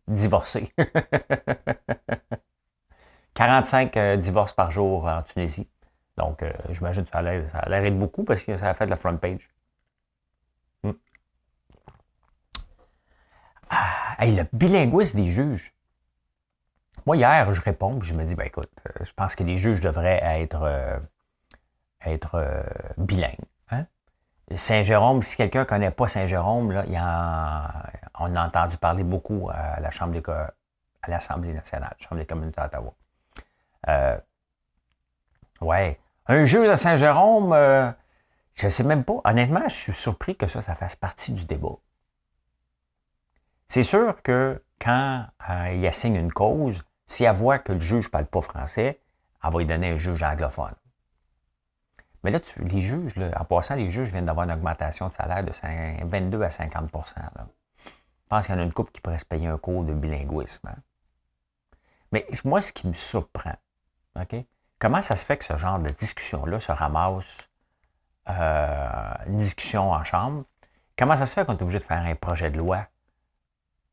divorcer. 0.08 0.74
45 3.34 3.98
euh, 3.98 4.18
divorces 4.18 4.54
par 4.54 4.72
jour 4.72 5.06
en 5.08 5.22
Tunisie. 5.24 5.68
Donc, 6.18 6.46
j'imagine 6.70 7.06
que 7.06 7.10
ça 7.10 7.18
a 7.20 7.22
l'air 7.24 7.82
d'être 7.82 7.98
beaucoup 7.98 8.24
parce 8.24 8.44
que 8.44 8.56
ça 8.58 8.70
a 8.70 8.74
fait 8.76 8.86
de 8.86 8.92
la 8.92 8.96
front 8.96 9.18
page. 9.18 9.50
Hmm. 10.84 10.92
Ah, 13.70 14.16
le 14.22 14.44
bilinguisme 14.54 15.18
des 15.18 15.32
juges. 15.32 15.74
Moi, 17.06 17.18
hier, 17.18 17.52
je 17.54 17.62
réponds, 17.62 18.00
puis 18.00 18.08
je 18.08 18.14
me 18.14 18.24
dis, 18.24 18.36
ben 18.36 18.46
écoute, 18.46 18.70
euh, 18.88 19.04
je 19.04 19.12
pense 19.14 19.36
que 19.36 19.44
les 19.44 19.58
juges 19.58 19.82
devraient 19.82 20.22
être, 20.24 20.64
euh, 20.64 20.98
euh, 22.34 22.64
bilingues. 22.98 23.36
Hein. 23.72 23.86
Saint-Jérôme, 24.56 25.22
si 25.22 25.36
quelqu'un 25.36 25.62
ne 25.62 25.66
connaît 25.66 25.92
pas 25.92 26.08
Saint-Jérôme, 26.08 26.84
il 26.88 27.02
on 28.20 28.36
a 28.36 28.46
entendu 28.46 28.78
parler 28.78 29.04
beaucoup 29.04 29.50
à 29.52 29.80
la 29.80 29.92
Chambre 29.92 30.22
à 31.02 31.10
l'Assemblée 31.10 31.52
nationale, 31.52 31.96
Chambre 32.00 32.22
des 32.22 32.26
communautés 32.26 32.62
d'Ottawa. 32.62 32.94
Ouais. 35.62 36.00
Un 36.28 36.46
juge 36.46 36.70
de 36.70 36.76
Saint-Jérôme, 36.76 37.54
je 38.54 38.66
ne 38.66 38.70
sais 38.70 38.84
même 38.84 39.04
pas. 39.04 39.22
Honnêtement, 39.26 39.68
je 39.68 39.74
suis 39.74 39.94
surpris 39.94 40.36
que 40.36 40.48
ça, 40.48 40.62
ça 40.62 40.76
fasse 40.76 40.96
partie 40.96 41.34
du 41.34 41.46
débat. 41.46 41.78
C'est 43.68 43.84
sûr 43.84 44.22
que 44.22 44.64
quand 44.80 45.26
euh, 45.50 45.74
il 45.74 45.88
assigne 45.88 46.16
une 46.16 46.32
cause, 46.32 46.84
si 47.06 47.24
elle 47.24 47.36
voit 47.36 47.60
que 47.60 47.74
le 47.74 47.80
juge 47.80 48.06
ne 48.06 48.10
parle 48.10 48.26
pas 48.26 48.42
français, 48.42 49.02
elle 49.44 49.52
va 49.52 49.60
lui 49.60 49.66
donner 49.66 49.90
un 49.92 49.98
juge 49.98 50.22
anglophone. 50.22 50.76
Mais 52.24 52.32
là, 52.32 52.40
les 52.58 52.82
juges, 52.82 53.14
en 53.36 53.46
passant, 53.46 53.76
les 53.76 53.90
juges 53.90 54.10
viennent 54.10 54.28
d'avoir 54.28 54.46
une 54.46 54.54
augmentation 54.54 55.08
de 55.10 55.14
salaire 55.14 55.44
de 55.44 55.52
22 56.06 56.42
à 56.44 56.50
50% 56.50 57.16
Je 57.84 57.92
pense 58.30 58.46
qu'il 58.46 58.56
y 58.56 58.58
en 58.58 58.62
a 58.62 58.64
une 58.64 58.72
couple 58.72 58.92
qui 58.92 59.02
pourrait 59.02 59.20
se 59.20 59.26
payer 59.26 59.48
un 59.48 59.58
cours 59.58 59.84
de 59.84 59.94
bilinguisme. 59.94 60.68
Hein. 60.68 60.78
Mais 62.12 62.26
moi, 62.46 62.62
ce 62.62 62.72
qui 62.72 62.88
me 62.88 62.94
surprend, 62.94 63.56
comment 64.80 65.02
ça 65.02 65.16
se 65.16 65.26
fait 65.26 65.38
que 65.38 65.46
ce 65.46 65.58
genre 65.58 65.80
de 65.80 65.90
discussion-là 65.90 66.60
se 66.60 66.72
ramasse 66.72 67.50
euh, 68.30 69.14
une 69.28 69.38
discussion 69.38 69.92
en 69.92 70.04
chambre? 70.04 70.46
Comment 70.98 71.16
ça 71.16 71.26
se 71.26 71.34
fait 71.34 71.46
qu'on 71.46 71.58
est 71.58 71.62
obligé 71.62 71.80
de 71.80 71.84
faire 71.84 72.02
un 72.02 72.16
projet 72.16 72.52
de 72.52 72.58
loi 72.58 72.88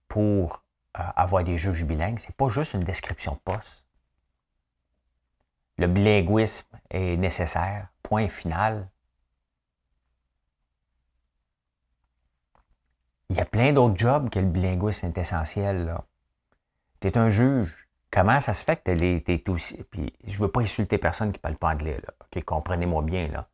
pour 0.09 0.63
euh, 0.99 1.03
avoir 1.17 1.45
des 1.45 1.59
juges 1.59 1.85
bilingues? 1.85 2.19
Ce 2.19 2.27
n'est 2.27 2.35
pas 2.35 2.49
juste 2.49 2.75
une 2.75 2.85
description 2.85 3.35
de 3.35 3.39
poste. 3.39 3.85
Le 5.79 5.87
bilinguisme 5.87 6.69
est 6.91 7.17
nécessaire. 7.17 7.89
Point 8.03 8.29
final. 8.29 8.91
Il 13.31 13.37
y 13.37 13.41
a 13.41 13.45
plein 13.45 13.73
d'autres 13.73 13.97
jobs 13.97 14.29
que 14.29 14.41
le 14.41 14.47
bilinguisme 14.47 15.07
est 15.07 15.19
essentiel. 15.19 15.97
Tu 17.01 17.07
es 17.07 17.17
un 17.17 17.29
juge. 17.29 17.90
Comment 18.11 18.41
ça 18.41 18.55
se 18.55 18.65
fait 18.65 18.77
que 18.77 18.93
tu 18.93 19.33
es, 19.33 19.51
aussi. 19.51 19.83
Puis, 19.85 20.13
je 20.27 20.39
veux 20.39 20.49
pas 20.49 20.61
insulter 20.61 20.99
personne 20.99 21.33
qui 21.33 21.39
parle 21.39 21.57
pas 21.57 21.69
anglais. 21.69 22.01
Là. 22.05 22.43
comprenez-moi 22.43 23.03
bien. 23.03 23.29
Là. 23.29 23.47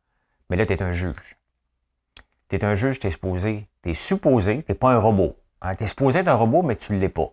Mais 0.49 0.55
là, 0.55 0.65
tu 0.65 0.73
es 0.73 0.81
un 0.81 0.91
juge. 0.91 1.37
Tu 2.49 2.55
es 2.55 2.65
un 2.65 2.73
juge, 2.73 2.99
tu 2.99 3.07
es 3.07 3.11
supposé. 3.11 3.67
Tu 3.83 3.91
es 3.91 3.93
supposé, 3.93 4.63
tu 4.63 4.73
pas 4.73 4.91
un 4.91 4.97
robot. 4.97 5.37
Hein? 5.61 5.75
Tu 5.75 5.83
es 5.83 5.87
supposé 5.87 6.19
être 6.19 6.27
un 6.27 6.35
robot, 6.35 6.63
mais 6.63 6.75
tu 6.75 6.93
ne 6.93 6.99
l'es 6.99 7.09
pas. 7.09 7.29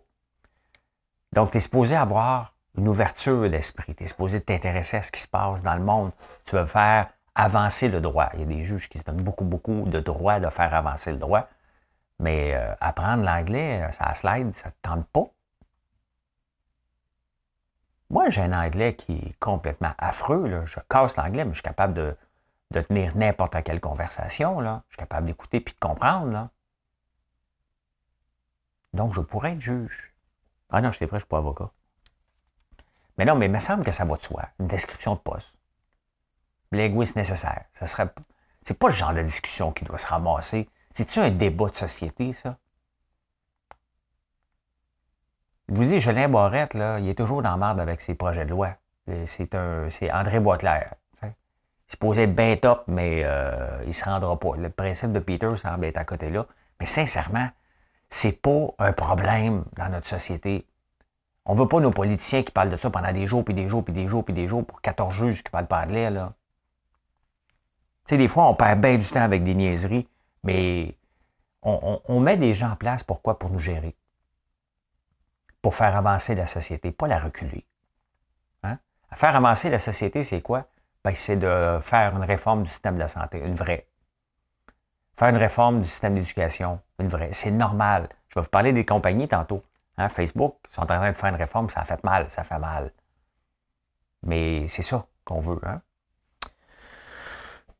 Donc, 1.32 1.52
tu 1.52 1.56
es 1.56 1.60
supposé 1.60 1.96
avoir 1.96 2.54
une 2.76 2.88
ouverture 2.88 3.48
d'esprit. 3.48 3.94
Tu 3.94 4.04
es 4.04 4.08
supposé 4.08 4.40
t'intéresser 4.40 4.98
à 4.98 5.02
ce 5.02 5.10
qui 5.10 5.20
se 5.20 5.28
passe 5.28 5.62
dans 5.62 5.74
le 5.74 5.82
monde. 5.82 6.10
Tu 6.44 6.56
veux 6.56 6.66
faire 6.66 7.08
avancer 7.34 7.88
le 7.88 8.00
droit. 8.00 8.28
Il 8.34 8.40
y 8.40 8.42
a 8.42 8.46
des 8.46 8.64
juges 8.64 8.88
qui 8.88 8.98
se 8.98 9.04
donnent 9.04 9.22
beaucoup, 9.22 9.44
beaucoup 9.44 9.84
de 9.86 10.00
droits 10.00 10.40
de 10.40 10.50
faire 10.50 10.74
avancer 10.74 11.10
le 11.10 11.18
droit. 11.18 11.48
Mais 12.18 12.54
euh, 12.54 12.74
apprendre 12.80 13.24
l'anglais, 13.24 13.88
ça 13.92 14.14
slide, 14.14 14.54
ça 14.54 14.68
ne 14.68 14.72
te 14.72 14.76
tente 14.82 15.06
pas. 15.06 15.33
Moi, 18.14 18.30
j'ai 18.30 18.42
un 18.42 18.52
anglais 18.52 18.94
qui 18.94 19.12
est 19.12 19.38
complètement 19.40 19.92
affreux. 19.98 20.46
Là. 20.46 20.64
Je 20.66 20.78
casse 20.88 21.16
l'anglais, 21.16 21.44
mais 21.44 21.50
je 21.50 21.56
suis 21.56 21.64
capable 21.64 21.94
de, 21.94 22.16
de 22.70 22.80
tenir 22.80 23.16
n'importe 23.16 23.60
quelle 23.64 23.80
conversation. 23.80 24.60
Là. 24.60 24.84
Je 24.88 24.92
suis 24.92 24.98
capable 24.98 25.26
d'écouter 25.26 25.58
puis 25.58 25.74
de 25.74 25.80
comprendre. 25.80 26.30
Là. 26.30 26.50
Donc, 28.92 29.14
je 29.14 29.20
pourrais 29.20 29.54
être 29.54 29.60
juge. 29.60 30.14
Ah 30.70 30.80
non, 30.80 30.92
je 30.92 30.98
vrai, 30.98 31.08
je 31.08 31.14
ne 31.14 31.18
suis 31.18 31.26
pas 31.26 31.38
avocat. 31.38 31.70
Mais 33.18 33.24
non, 33.24 33.34
mais 33.34 33.46
il 33.46 33.52
me 33.52 33.58
semble 33.58 33.82
que 33.82 33.90
ça 33.90 34.04
va 34.04 34.16
de 34.16 34.22
soi. 34.22 34.44
Une 34.60 34.68
description 34.68 35.14
de 35.14 35.18
poste. 35.18 35.58
Linguiste 36.70 37.16
nécessaire. 37.16 37.64
Ça 37.72 37.88
serait. 37.88 38.14
C'est 38.64 38.78
pas 38.78 38.90
le 38.90 38.94
genre 38.94 39.12
de 39.12 39.22
discussion 39.22 39.72
qui 39.72 39.84
doit 39.84 39.98
se 39.98 40.06
ramasser. 40.06 40.68
C'est-tu 40.92 41.18
un 41.18 41.30
débat 41.30 41.68
de 41.68 41.74
société, 41.74 42.32
ça? 42.32 42.58
Je 45.68 45.74
vous 45.74 45.84
dis, 45.84 46.00
Jolin 46.00 46.28
Barrette, 46.28 46.74
là, 46.74 46.98
il 46.98 47.08
est 47.08 47.14
toujours 47.14 47.42
dans 47.42 47.56
marde 47.56 47.80
avec 47.80 48.00
ses 48.00 48.14
projets 48.14 48.44
de 48.44 48.50
loi. 48.50 48.70
C'est 49.24 49.54
un. 49.54 49.88
C'est 49.90 50.10
André 50.10 50.40
Boisclair. 50.40 50.94
Il 51.22 51.92
se 51.92 51.96
posait 51.96 52.26
bien 52.26 52.56
top, 52.56 52.84
mais 52.86 53.22
euh, 53.24 53.80
il 53.82 53.88
ne 53.88 53.92
se 53.92 54.04
rendra 54.04 54.38
pas. 54.38 54.56
Le 54.56 54.70
principe 54.70 55.12
de 55.12 55.18
Peter 55.18 55.54
semble 55.56 55.84
être 55.84 55.98
à 55.98 56.04
côté 56.04 56.30
là. 56.30 56.46
Mais 56.80 56.86
sincèrement, 56.86 57.48
c'est 58.08 58.32
pas 58.32 58.68
un 58.78 58.92
problème 58.92 59.64
dans 59.76 59.90
notre 59.90 60.06
société. 60.06 60.66
On 61.44 61.54
ne 61.54 61.58
veut 61.58 61.68
pas 61.68 61.80
nos 61.80 61.90
politiciens 61.90 62.42
qui 62.42 62.52
parlent 62.52 62.70
de 62.70 62.76
ça 62.76 62.88
pendant 62.88 63.12
des 63.12 63.26
jours, 63.26 63.44
puis 63.44 63.54
des 63.54 63.68
jours, 63.68 63.84
puis 63.84 63.92
des 63.92 64.08
jours, 64.08 64.24
puis 64.24 64.32
des 64.32 64.48
jours 64.48 64.64
pour 64.64 64.80
14 64.80 65.14
juges 65.14 65.44
qui 65.44 65.50
parlent 65.50 65.66
pas 65.66 65.82
anglais, 65.82 66.10
là. 66.10 66.32
Tu 68.06 68.10
sais, 68.10 68.16
des 68.16 68.28
fois, 68.28 68.48
on 68.48 68.54
perd 68.54 68.80
bien 68.80 68.96
du 68.96 69.08
temps 69.08 69.22
avec 69.22 69.42
des 69.44 69.54
niaiseries, 69.54 70.06
mais 70.42 70.96
on, 71.62 72.20
met 72.20 72.36
des 72.36 72.54
gens 72.54 72.70
en 72.70 72.76
place, 72.76 73.02
pourquoi? 73.02 73.38
Pour 73.38 73.50
nous 73.50 73.58
gérer. 73.58 73.94
Pour 75.64 75.74
faire 75.74 75.96
avancer 75.96 76.34
la 76.34 76.46
société, 76.46 76.92
pas 76.92 77.08
la 77.08 77.18
reculer. 77.18 77.64
Hein? 78.64 78.76
Faire 79.14 79.34
avancer 79.34 79.70
la 79.70 79.78
société, 79.78 80.22
c'est 80.22 80.42
quoi? 80.42 80.66
Ben, 81.02 81.14
c'est 81.16 81.36
de 81.36 81.78
faire 81.80 82.14
une 82.14 82.22
réforme 82.22 82.64
du 82.64 82.68
système 82.68 82.96
de 82.96 82.98
la 82.98 83.08
santé, 83.08 83.38
une 83.38 83.54
vraie. 83.54 83.88
Faire 85.16 85.30
une 85.30 85.38
réforme 85.38 85.80
du 85.80 85.88
système 85.88 86.12
d'éducation, 86.12 86.82
une 86.98 87.08
vraie. 87.08 87.32
C'est 87.32 87.50
normal. 87.50 88.10
Je 88.28 88.34
vais 88.34 88.42
vous 88.42 88.50
parler 88.50 88.74
des 88.74 88.84
compagnies 88.84 89.26
tantôt. 89.26 89.64
Hein, 89.96 90.10
Facebook, 90.10 90.58
ils 90.68 90.74
sont 90.74 90.82
en 90.82 90.86
train 90.86 91.10
de 91.10 91.16
faire 91.16 91.30
une 91.30 91.36
réforme, 91.36 91.70
ça 91.70 91.80
a 91.80 91.84
fait 91.84 92.04
mal, 92.04 92.28
ça 92.28 92.44
fait 92.44 92.58
mal. 92.58 92.92
Mais 94.22 94.68
c'est 94.68 94.82
ça 94.82 95.06
qu'on 95.24 95.40
veut. 95.40 95.60
Hein? 95.64 95.80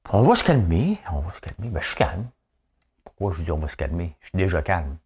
On 0.08 0.22
va 0.22 0.34
se 0.34 0.42
calmer, 0.42 0.98
on 1.12 1.20
va 1.20 1.30
se 1.32 1.42
calmer. 1.42 1.68
Ben, 1.68 1.82
je 1.82 1.88
suis 1.88 1.96
calme. 1.96 2.30
Pourquoi 3.04 3.32
je 3.32 3.42
dis 3.42 3.52
on 3.52 3.58
va 3.58 3.68
se 3.68 3.76
calmer? 3.76 4.16
Je 4.20 4.28
suis 4.28 4.38
déjà 4.38 4.62
calme. 4.62 4.96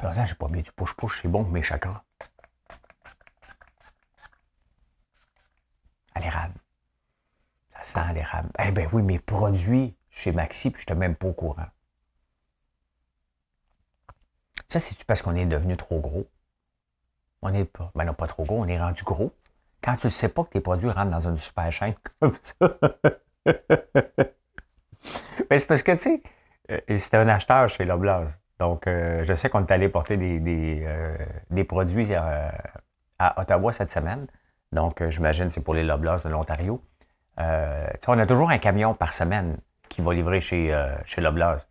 Puis 0.00 0.08
j'ai 0.26 0.34
pas 0.34 0.48
mis 0.48 0.62
du 0.62 0.72
push-push, 0.72 1.20
c'est 1.20 1.28
bon 1.28 1.44
pour 1.44 1.52
mes 1.52 1.62
chakras. 1.62 2.02
À 6.14 6.20
l'érable. 6.20 6.54
Ça 7.74 7.82
sent 8.06 8.14
l'érable. 8.14 8.48
Eh 8.58 8.70
bien 8.72 8.88
oui, 8.92 9.02
mes 9.02 9.18
produits 9.18 9.94
chez 10.08 10.32
Maxi, 10.32 10.70
puis 10.70 10.80
je 10.80 10.86
n'étais 10.86 10.98
même 10.98 11.16
pas 11.16 11.28
au 11.28 11.34
courant. 11.34 11.66
Ça, 14.68 14.78
c'est 14.80 15.04
parce 15.04 15.20
qu'on 15.20 15.36
est 15.36 15.44
devenu 15.46 15.76
trop 15.76 16.00
gros? 16.00 16.30
On 17.42 17.52
est 17.52 17.64
pas, 17.66 17.90
ben 17.94 18.04
non, 18.04 18.14
pas 18.14 18.26
trop 18.26 18.44
gros, 18.44 18.62
on 18.62 18.68
est 18.68 18.80
rendu 18.80 19.02
gros. 19.04 19.34
Quand 19.82 19.96
tu 19.96 20.06
ne 20.06 20.10
sais 20.10 20.28
pas 20.28 20.44
que 20.44 20.50
tes 20.50 20.60
produits 20.60 20.90
rentrent 20.90 21.10
dans 21.10 21.28
une 21.28 21.36
super 21.36 21.70
chaîne 21.72 21.94
comme 22.20 22.34
ça. 22.42 22.78
Ben, 25.48 25.58
c'est 25.58 25.66
parce 25.66 25.82
que, 25.82 25.92
tu 25.92 25.98
sais, 25.98 26.22
euh, 26.70 26.98
c'était 26.98 27.16
un 27.16 27.28
acheteur 27.28 27.68
chez 27.68 27.84
Loblaws. 27.84 28.39
Donc, 28.60 28.86
euh, 28.86 29.24
je 29.26 29.34
sais 29.34 29.48
qu'on 29.48 29.66
est 29.66 29.72
allé 29.72 29.88
porter 29.88 30.16
des, 30.16 30.84
euh, 30.86 31.64
produits 31.64 32.14
à 32.14 33.40
Ottawa 33.40 33.72
cette 33.72 33.90
semaine. 33.90 34.28
Donc, 34.70 35.02
j'imagine 35.08 35.50
c'est 35.50 35.62
pour 35.62 35.74
les 35.74 35.82
Loblaws 35.82 36.20
de 36.24 36.28
l'Ontario. 36.28 36.80
on 37.36 38.18
a 38.18 38.26
toujours 38.26 38.50
un 38.50 38.58
camion 38.58 38.94
par 38.94 39.12
semaine 39.12 39.56
qui 39.88 40.00
va 40.00 40.14
livrer 40.14 40.40
chez, 40.40 40.72
chez 41.06 41.20
Loblaws. 41.20 41.66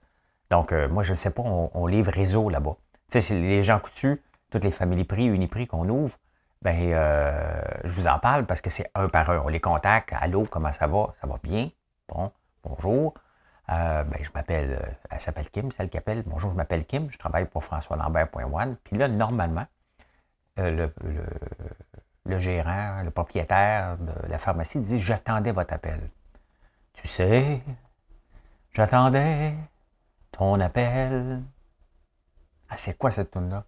Donc, 0.49 0.73
moi, 0.73 1.03
je 1.03 1.11
ne 1.11 1.15
sais 1.15 1.29
pas, 1.29 1.43
on 1.43 1.87
livre 1.87 2.11
réseau 2.11 2.49
là-bas. 2.49 2.75
Tu 3.09 3.21
sais, 3.21 3.33
les 3.35 3.63
gens 3.63 3.79
coutus, 3.79 4.17
toutes 4.51 4.63
les 4.63 4.71
familles 4.71 5.05
prix, 5.05 5.27
Uniprix 5.27 5.67
qu'on 5.67 5.87
ouvre, 5.87 6.17
ben, 6.61 6.91
euh, 6.91 7.61
je 7.85 7.91
vous 7.91 8.07
en 8.07 8.19
parle 8.19 8.45
parce 8.45 8.61
que 8.61 8.69
c'est 8.69 8.89
un 8.93 9.07
par 9.07 9.29
un. 9.29 9.39
On 9.39 9.47
les 9.47 9.61
contacte. 9.61 10.13
Allô, 10.19 10.45
comment 10.49 10.73
ça 10.73 10.87
va? 10.87 11.13
Ça 11.21 11.27
va 11.27 11.39
bien? 11.41 11.69
Bon, 12.09 12.31
bonjour. 12.63 13.13
Euh, 13.71 14.03
ben, 14.03 14.23
je 14.23 14.29
m'appelle, 14.33 14.79
euh, 14.81 14.91
elle 15.11 15.21
s'appelle 15.21 15.49
Kim, 15.49 15.69
celle 15.71 15.89
qui 15.89 15.97
appelle. 15.97 16.23
Bonjour, 16.25 16.49
je 16.51 16.55
m'appelle 16.55 16.85
Kim, 16.85 17.09
je 17.11 17.17
travaille 17.17 17.45
pour 17.45 17.63
François 17.63 17.97
Lambert.one. 17.97 18.77
Puis 18.83 18.97
là, 18.97 19.07
normalement, 19.07 19.65
le, 20.57 20.91
le, 22.25 22.37
gérant, 22.37 23.01
le 23.03 23.11
propriétaire 23.11 23.97
de 23.97 24.27
la 24.27 24.37
pharmacie 24.37 24.79
dit 24.79 24.99
J'attendais 24.99 25.51
votre 25.51 25.73
appel. 25.73 26.09
Tu 26.93 27.07
sais, 27.07 27.61
j'attendais 28.73 29.55
ton 30.31 30.59
appel. 30.59 31.41
Ah, 32.69 32.75
c'est 32.75 32.97
quoi 32.97 33.11
cette 33.11 33.31
tune-là? 33.31 33.63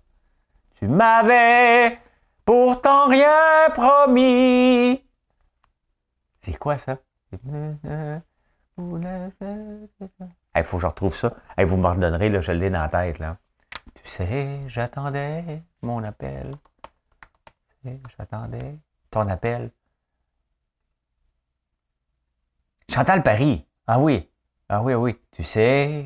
Tu 0.76 0.88
m'avais 0.88 2.00
pourtant 2.44 3.08
rien 3.08 3.70
promis. 3.74 5.04
C'est 6.40 6.58
quoi 6.58 6.78
ça? 6.78 6.98
Il 10.56 10.64
faut 10.64 10.78
que 10.78 10.82
je 10.82 10.88
retrouve 10.88 11.16
ça. 11.16 11.34
vous 11.58 11.78
me 11.78 11.88
redonnerez, 11.88 12.30
là, 12.30 12.42
je 12.42 12.52
l'ai 12.52 12.70
dans 12.70 12.82
la 12.82 12.90
tête. 12.90 13.20
Là. 13.20 13.38
Tu 13.96 14.08
sais, 14.08 14.62
j'attendais 14.68 15.64
mon 15.82 16.04
appel. 16.04 16.52
J'attendais 18.18 18.78
ton 19.10 19.28
appel. 19.28 19.72
Chantal 22.90 23.24
Paris. 23.24 23.66
Ah 23.88 24.00
oui. 24.00 24.30
Ah 24.70 24.82
oui, 24.82 24.94
oui. 24.94 25.20
Tu 25.32 25.44
sais, 25.44 26.06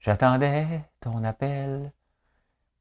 j'attendais 0.00 0.82
ton 1.00 1.24
appel. 1.24 1.92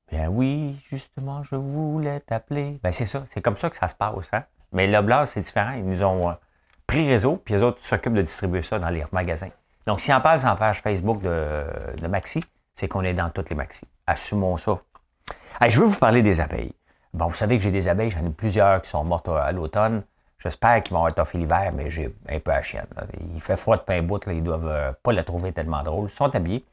Bien 0.09 0.29
oui, 0.29 0.79
justement, 0.89 1.43
je 1.43 1.55
voulais 1.55 2.19
t'appeler. 2.19 2.79
Ben 2.83 2.91
c'est 2.91 3.05
ça, 3.05 3.25
c'est 3.29 3.41
comme 3.41 3.57
ça 3.57 3.69
que 3.69 3.75
ça 3.75 3.87
se 3.87 3.95
passe. 3.95 4.29
Hein? 4.33 4.43
Mais 4.71 4.87
Loblaws, 4.87 5.25
c'est 5.27 5.41
différent. 5.41 5.71
Ils 5.71 5.85
nous 5.85 6.03
ont 6.03 6.37
pris 6.87 7.07
réseau, 7.07 7.37
puis 7.37 7.53
les 7.53 7.63
autres 7.63 7.83
s'occupent 7.83 8.13
de 8.13 8.21
distribuer 8.21 8.61
ça 8.61 8.79
dans 8.79 8.89
les 8.89 9.03
magasins. 9.11 9.49
Donc, 9.85 10.01
si 10.01 10.11
on 10.13 10.21
parle 10.21 10.39
sans 10.39 10.55
page 10.55 10.81
Facebook 10.81 11.21
de, 11.21 12.07
Maxi, 12.07 12.43
c'est 12.73 12.87
qu'on 12.87 13.03
est 13.03 13.13
dans 13.13 13.29
toutes 13.29 13.49
les 13.49 13.55
Maxi. 13.55 13.85
Assumons 14.07 14.57
ça. 14.57 14.79
je 15.67 15.79
veux 15.79 15.85
vous 15.85 15.97
parler 15.97 16.21
des 16.21 16.39
abeilles. 16.41 16.73
Bon, 17.13 17.27
vous 17.27 17.35
savez 17.35 17.57
que 17.57 17.63
j'ai 17.63 17.71
des 17.71 17.87
abeilles, 17.87 18.11
j'en 18.11 18.25
ai 18.25 18.29
plusieurs 18.29 18.81
qui 18.81 18.89
sont 18.89 19.03
mortes 19.03 19.29
à 19.29 19.51
l'automne. 19.51 20.03
J'espère 20.39 20.83
qu'ils 20.83 20.93
vont 20.93 21.07
être 21.07 21.19
offert 21.19 21.39
l'hiver, 21.39 21.71
mais 21.73 21.89
j'ai 21.89 22.13
un 22.29 22.39
peu 22.39 22.51
à 22.51 22.61
chienne. 22.61 22.85
Il 23.33 23.41
fait 23.41 23.57
froid 23.57 23.77
de 23.77 23.81
pain 23.81 24.01
bout, 24.01 24.25
là, 24.25 24.33
ils 24.33 24.43
doivent 24.43 24.67
euh, 24.67 24.91
pas 25.01 25.13
la 25.13 25.23
trouver 25.23 25.53
tellement 25.53 25.81
drôle. 25.81 26.09
Ils 26.09 26.13
sont 26.13 26.35
habillés. 26.35 26.65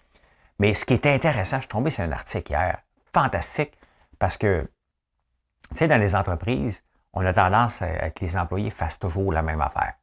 Mais 0.58 0.74
ce 0.74 0.84
qui 0.84 0.94
était 0.94 1.12
intéressant, 1.12 1.56
je 1.56 1.62
suis 1.62 1.68
tombé 1.68 1.90
sur 1.90 2.04
un 2.04 2.12
article 2.12 2.52
hier, 2.52 2.78
fantastique, 3.14 3.72
parce 4.18 4.36
que, 4.36 4.68
tu 5.70 5.76
sais, 5.76 5.88
dans 5.88 6.00
les 6.00 6.14
entreprises, 6.14 6.82
on 7.12 7.24
a 7.24 7.32
tendance 7.32 7.82
à, 7.82 8.10
que 8.10 8.24
les 8.24 8.36
employés 8.36 8.70
fassent 8.70 8.98
toujours 8.98 9.32
la 9.32 9.42
même 9.42 9.60
affaire. 9.60 9.94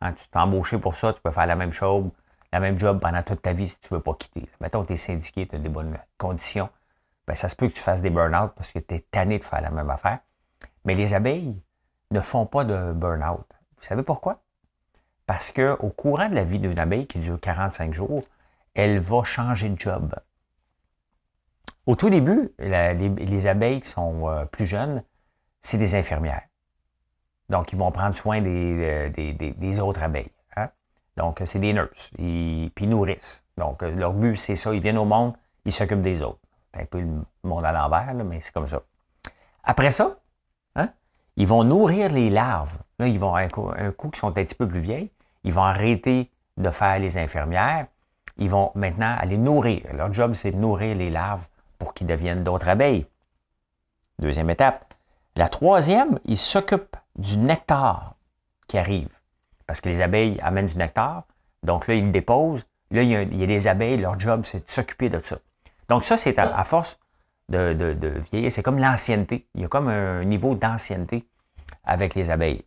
Hein, 0.00 0.12
tu 0.12 0.28
t'es 0.28 0.38
embauché 0.38 0.78
pour 0.78 0.96
ça, 0.96 1.12
tu 1.12 1.20
peux 1.20 1.30
faire 1.30 1.46
la 1.46 1.56
même 1.56 1.72
chose, 1.72 2.10
la 2.52 2.60
même 2.60 2.78
job 2.78 3.00
pendant 3.00 3.22
toute 3.22 3.42
ta 3.42 3.52
vie 3.52 3.68
si 3.68 3.78
tu 3.80 3.88
ne 3.92 3.98
veux 3.98 4.02
pas 4.02 4.14
quitter. 4.14 4.48
Mettons 4.60 4.82
que 4.82 4.88
tu 4.88 4.92
es 4.94 4.96
syndiqué, 4.96 5.46
tu 5.46 5.56
as 5.56 5.58
des 5.58 5.68
bonnes 5.68 5.96
conditions, 6.18 6.68
ben, 7.26 7.34
ça 7.34 7.48
se 7.48 7.56
peut 7.56 7.68
que 7.68 7.74
tu 7.74 7.80
fasses 7.80 8.02
des 8.02 8.10
burn-out 8.10 8.52
parce 8.54 8.72
que 8.72 8.78
tu 8.78 8.94
es 8.94 9.00
tanné 9.10 9.38
de 9.38 9.44
faire 9.44 9.60
la 9.60 9.70
même 9.70 9.90
affaire. 9.90 10.20
Mais 10.84 10.94
les 10.94 11.14
abeilles 11.14 11.60
ne 12.10 12.20
font 12.20 12.46
pas 12.46 12.64
de 12.64 12.92
burn-out. 12.92 13.46
Vous 13.76 13.82
savez 13.82 14.02
pourquoi? 14.02 14.42
Parce 15.26 15.50
qu'au 15.50 15.88
courant 15.90 16.28
de 16.28 16.34
la 16.34 16.44
vie 16.44 16.60
d'une 16.60 16.78
abeille 16.78 17.06
qui 17.06 17.18
dure 17.18 17.40
45 17.40 17.92
jours, 17.92 18.22
elle 18.74 18.98
va 18.98 19.24
changer 19.24 19.68
de 19.68 19.78
job. 19.78 20.14
Au 21.86 21.96
tout 21.96 22.10
début, 22.10 22.52
les, 22.58 23.46
abeilles 23.46 23.80
qui 23.80 23.88
sont 23.88 24.28
euh, 24.28 24.44
plus 24.44 24.66
jeunes, 24.66 25.02
c'est 25.62 25.78
des 25.78 25.94
infirmières. 25.94 26.42
Donc, 27.48 27.72
ils 27.72 27.78
vont 27.78 27.90
prendre 27.90 28.14
soin 28.14 28.40
des, 28.40 29.10
euh, 29.12 29.80
autres 29.80 30.02
abeilles. 30.02 30.30
Hein. 30.56 30.68
Donc, 31.16 31.42
c'est 31.44 31.58
des 31.58 31.72
nurses. 31.72 32.10
Ils, 32.18 32.70
puis 32.74 32.84
ils 32.84 32.88
nourrissent. 32.88 33.44
Donc, 33.56 33.82
euh, 33.82 33.90
leur 33.90 34.12
but, 34.12 34.36
c'est 34.36 34.56
ça. 34.56 34.74
Ils 34.74 34.80
viennent 34.80 34.98
au 34.98 35.04
monde, 35.04 35.34
ils 35.64 35.72
s'occupent 35.72 36.02
des 36.02 36.22
autres. 36.22 36.40
C'est 36.74 36.82
un 36.82 36.86
peu 36.86 37.00
le 37.00 37.08
monde 37.44 37.64
à 37.64 37.72
l'envers, 37.72 38.12
mais 38.14 38.40
c'est 38.40 38.52
comme 38.52 38.66
ça. 38.66 38.82
Après 39.64 39.90
ça, 39.90 40.16
hein, 40.74 40.90
ils 41.36 41.46
vont 41.46 41.64
nourrir 41.64 42.10
les 42.12 42.30
larves. 42.30 42.78
Là, 42.98 43.06
ils 43.06 43.18
vont, 43.18 43.34
un 43.34 43.48
coup, 43.48 43.70
un 43.76 43.92
coup 43.92 44.10
qui 44.10 44.18
sont 44.20 44.28
un 44.28 44.32
petit 44.32 44.54
peu 44.54 44.66
plus 44.66 44.80
vieilles, 44.80 45.10
ils 45.44 45.52
vont 45.52 45.62
arrêter 45.62 46.30
de 46.56 46.70
faire 46.70 46.98
les 46.98 47.16
infirmières. 47.16 47.86
Ils 48.38 48.50
vont 48.50 48.70
maintenant 48.74 49.16
aller 49.18 49.38
nourrir. 49.38 49.82
Leur 49.94 50.12
job, 50.12 50.34
c'est 50.34 50.52
de 50.52 50.56
nourrir 50.56 50.96
les 50.96 51.10
larves 51.10 51.46
pour 51.78 51.94
qu'ils 51.94 52.06
deviennent 52.06 52.44
d'autres 52.44 52.68
abeilles. 52.68 53.06
Deuxième 54.18 54.50
étape. 54.50 54.94
La 55.36 55.48
troisième, 55.48 56.18
ils 56.24 56.38
s'occupent 56.38 56.96
du 57.16 57.36
nectar 57.36 58.16
qui 58.68 58.78
arrive. 58.78 59.20
Parce 59.66 59.80
que 59.80 59.88
les 59.88 60.00
abeilles 60.00 60.38
amènent 60.42 60.66
du 60.66 60.76
nectar. 60.76 61.24
Donc 61.62 61.88
là, 61.88 61.94
ils 61.94 62.06
le 62.06 62.12
déposent. 62.12 62.66
Là, 62.90 63.02
il 63.02 63.10
y 63.10 63.42
a, 63.42 63.46
des 63.46 63.66
abeilles, 63.66 63.96
leur 63.96 64.18
job, 64.18 64.42
c'est 64.44 64.64
de 64.64 64.70
s'occuper 64.70 65.10
de 65.10 65.20
ça. 65.20 65.38
Donc 65.88 66.04
ça, 66.04 66.16
c'est 66.16 66.38
à, 66.38 66.64
force 66.64 66.98
de, 67.48 68.20
vieillir. 68.30 68.52
C'est 68.52 68.62
comme 68.62 68.78
l'ancienneté. 68.78 69.48
Il 69.54 69.62
y 69.62 69.64
a 69.64 69.68
comme 69.68 69.88
un 69.88 70.24
niveau 70.24 70.54
d'ancienneté 70.54 71.28
avec 71.84 72.14
les 72.14 72.30
abeilles. 72.30 72.64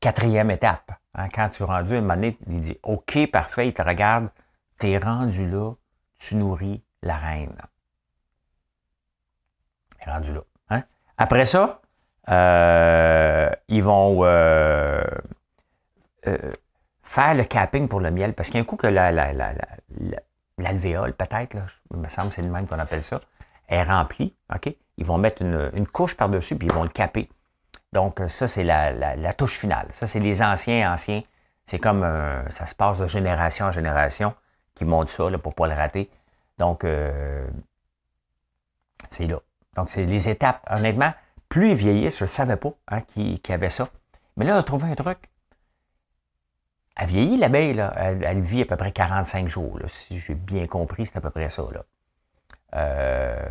Quatrième 0.00 0.50
étape. 0.50 0.92
Hein, 1.14 1.28
quand 1.32 1.48
tu 1.48 1.62
es 1.62 1.66
rendu 1.66 1.94
à 1.94 1.98
un 1.98 2.00
moment 2.00 2.14
donné, 2.14 2.36
il 2.48 2.60
dit 2.60 2.78
OK, 2.82 3.30
parfait, 3.30 3.68
il 3.68 3.74
te 3.74 3.82
regarde, 3.82 4.28
tu 4.78 4.88
es 4.88 4.98
rendu 4.98 5.48
là, 5.48 5.72
tu 6.18 6.34
nourris 6.36 6.82
la 7.02 7.16
reine. 7.16 7.56
Il 9.98 10.08
est 10.08 10.12
rendu 10.12 10.32
là. 10.34 10.42
Après 11.18 11.44
ça, 11.44 11.80
euh, 12.28 13.50
ils 13.68 13.82
vont 13.82 14.24
euh, 14.24 15.02
euh, 16.26 16.52
faire 17.02 17.34
le 17.34 17.44
capping 17.44 17.88
pour 17.88 18.00
le 18.00 18.10
miel, 18.10 18.34
parce 18.34 18.48
qu'il 18.48 18.56
y 18.56 18.58
a 18.58 18.62
un 18.62 18.64
coup 18.64 18.76
que 18.76 18.86
la, 18.86 19.12
la, 19.12 19.32
l'alvéole, 20.58 21.12
peut-être, 21.14 21.56
il 21.92 21.98
me 21.98 22.08
semble 22.08 22.28
que 22.28 22.34
c'est 22.36 22.42
le 22.42 22.50
même 22.50 22.66
qu'on 22.66 22.78
appelle 22.78 23.02
ça, 23.02 23.20
est 23.68 23.82
remplie. 23.82 24.34
OK? 24.54 24.74
Ils 24.98 25.04
vont 25.04 25.18
mettre 25.18 25.42
une, 25.42 25.86
couche 25.86 26.16
par-dessus, 26.16 26.56
puis 26.56 26.68
ils 26.68 26.72
vont 26.72 26.82
le 26.82 26.88
caper. 26.88 27.28
Donc, 27.92 28.20
ça, 28.28 28.48
c'est 28.48 28.64
la, 28.64 29.32
touche 29.34 29.58
finale. 29.58 29.88
Ça, 29.92 30.06
c'est 30.06 30.20
les 30.20 30.42
anciens, 30.42 30.92
anciens. 30.92 31.22
C'est 31.64 31.78
comme 31.78 32.04
euh, 32.04 32.48
ça 32.50 32.66
se 32.66 32.74
passe 32.74 32.98
de 32.98 33.06
génération 33.06 33.66
en 33.66 33.72
génération 33.72 34.34
qui 34.74 34.84
montent 34.84 35.10
ça 35.10 35.28
là, 35.28 35.38
pour 35.38 35.52
ne 35.52 35.56
pas 35.56 35.66
le 35.66 35.74
rater. 35.74 36.10
Donc, 36.58 36.84
euh, 36.84 37.46
c'est 39.10 39.26
là. 39.26 39.40
Donc, 39.76 39.90
c'est 39.90 40.04
les 40.04 40.28
étapes. 40.28 40.66
Honnêtement, 40.70 41.12
plus 41.48 41.72
ils 41.72 42.10
je 42.10 42.24
ne 42.24 42.26
savais 42.26 42.56
pas 42.56 42.72
hein, 42.88 43.00
qu'il 43.02 43.40
avait 43.50 43.70
ça. 43.70 43.88
Mais 44.36 44.44
là, 44.44 44.56
on 44.56 44.58
a 44.58 44.62
trouvé 44.62 44.90
un 44.90 44.94
truc. 44.94 45.18
Elle 46.96 47.08
vieillit, 47.08 47.36
l'abeille, 47.36 47.74
là. 47.74 47.92
Elle, 47.96 48.40
vit 48.40 48.62
à 48.62 48.64
peu 48.64 48.76
près 48.76 48.92
45 48.92 49.48
jours. 49.48 49.78
Si 49.86 50.18
j'ai 50.18 50.34
bien 50.34 50.66
compris, 50.66 51.06
c'est 51.06 51.16
à 51.16 51.20
peu 51.20 51.30
près 51.30 51.50
ça. 51.50 51.62
Là. 51.70 51.84
Euh, 52.74 53.48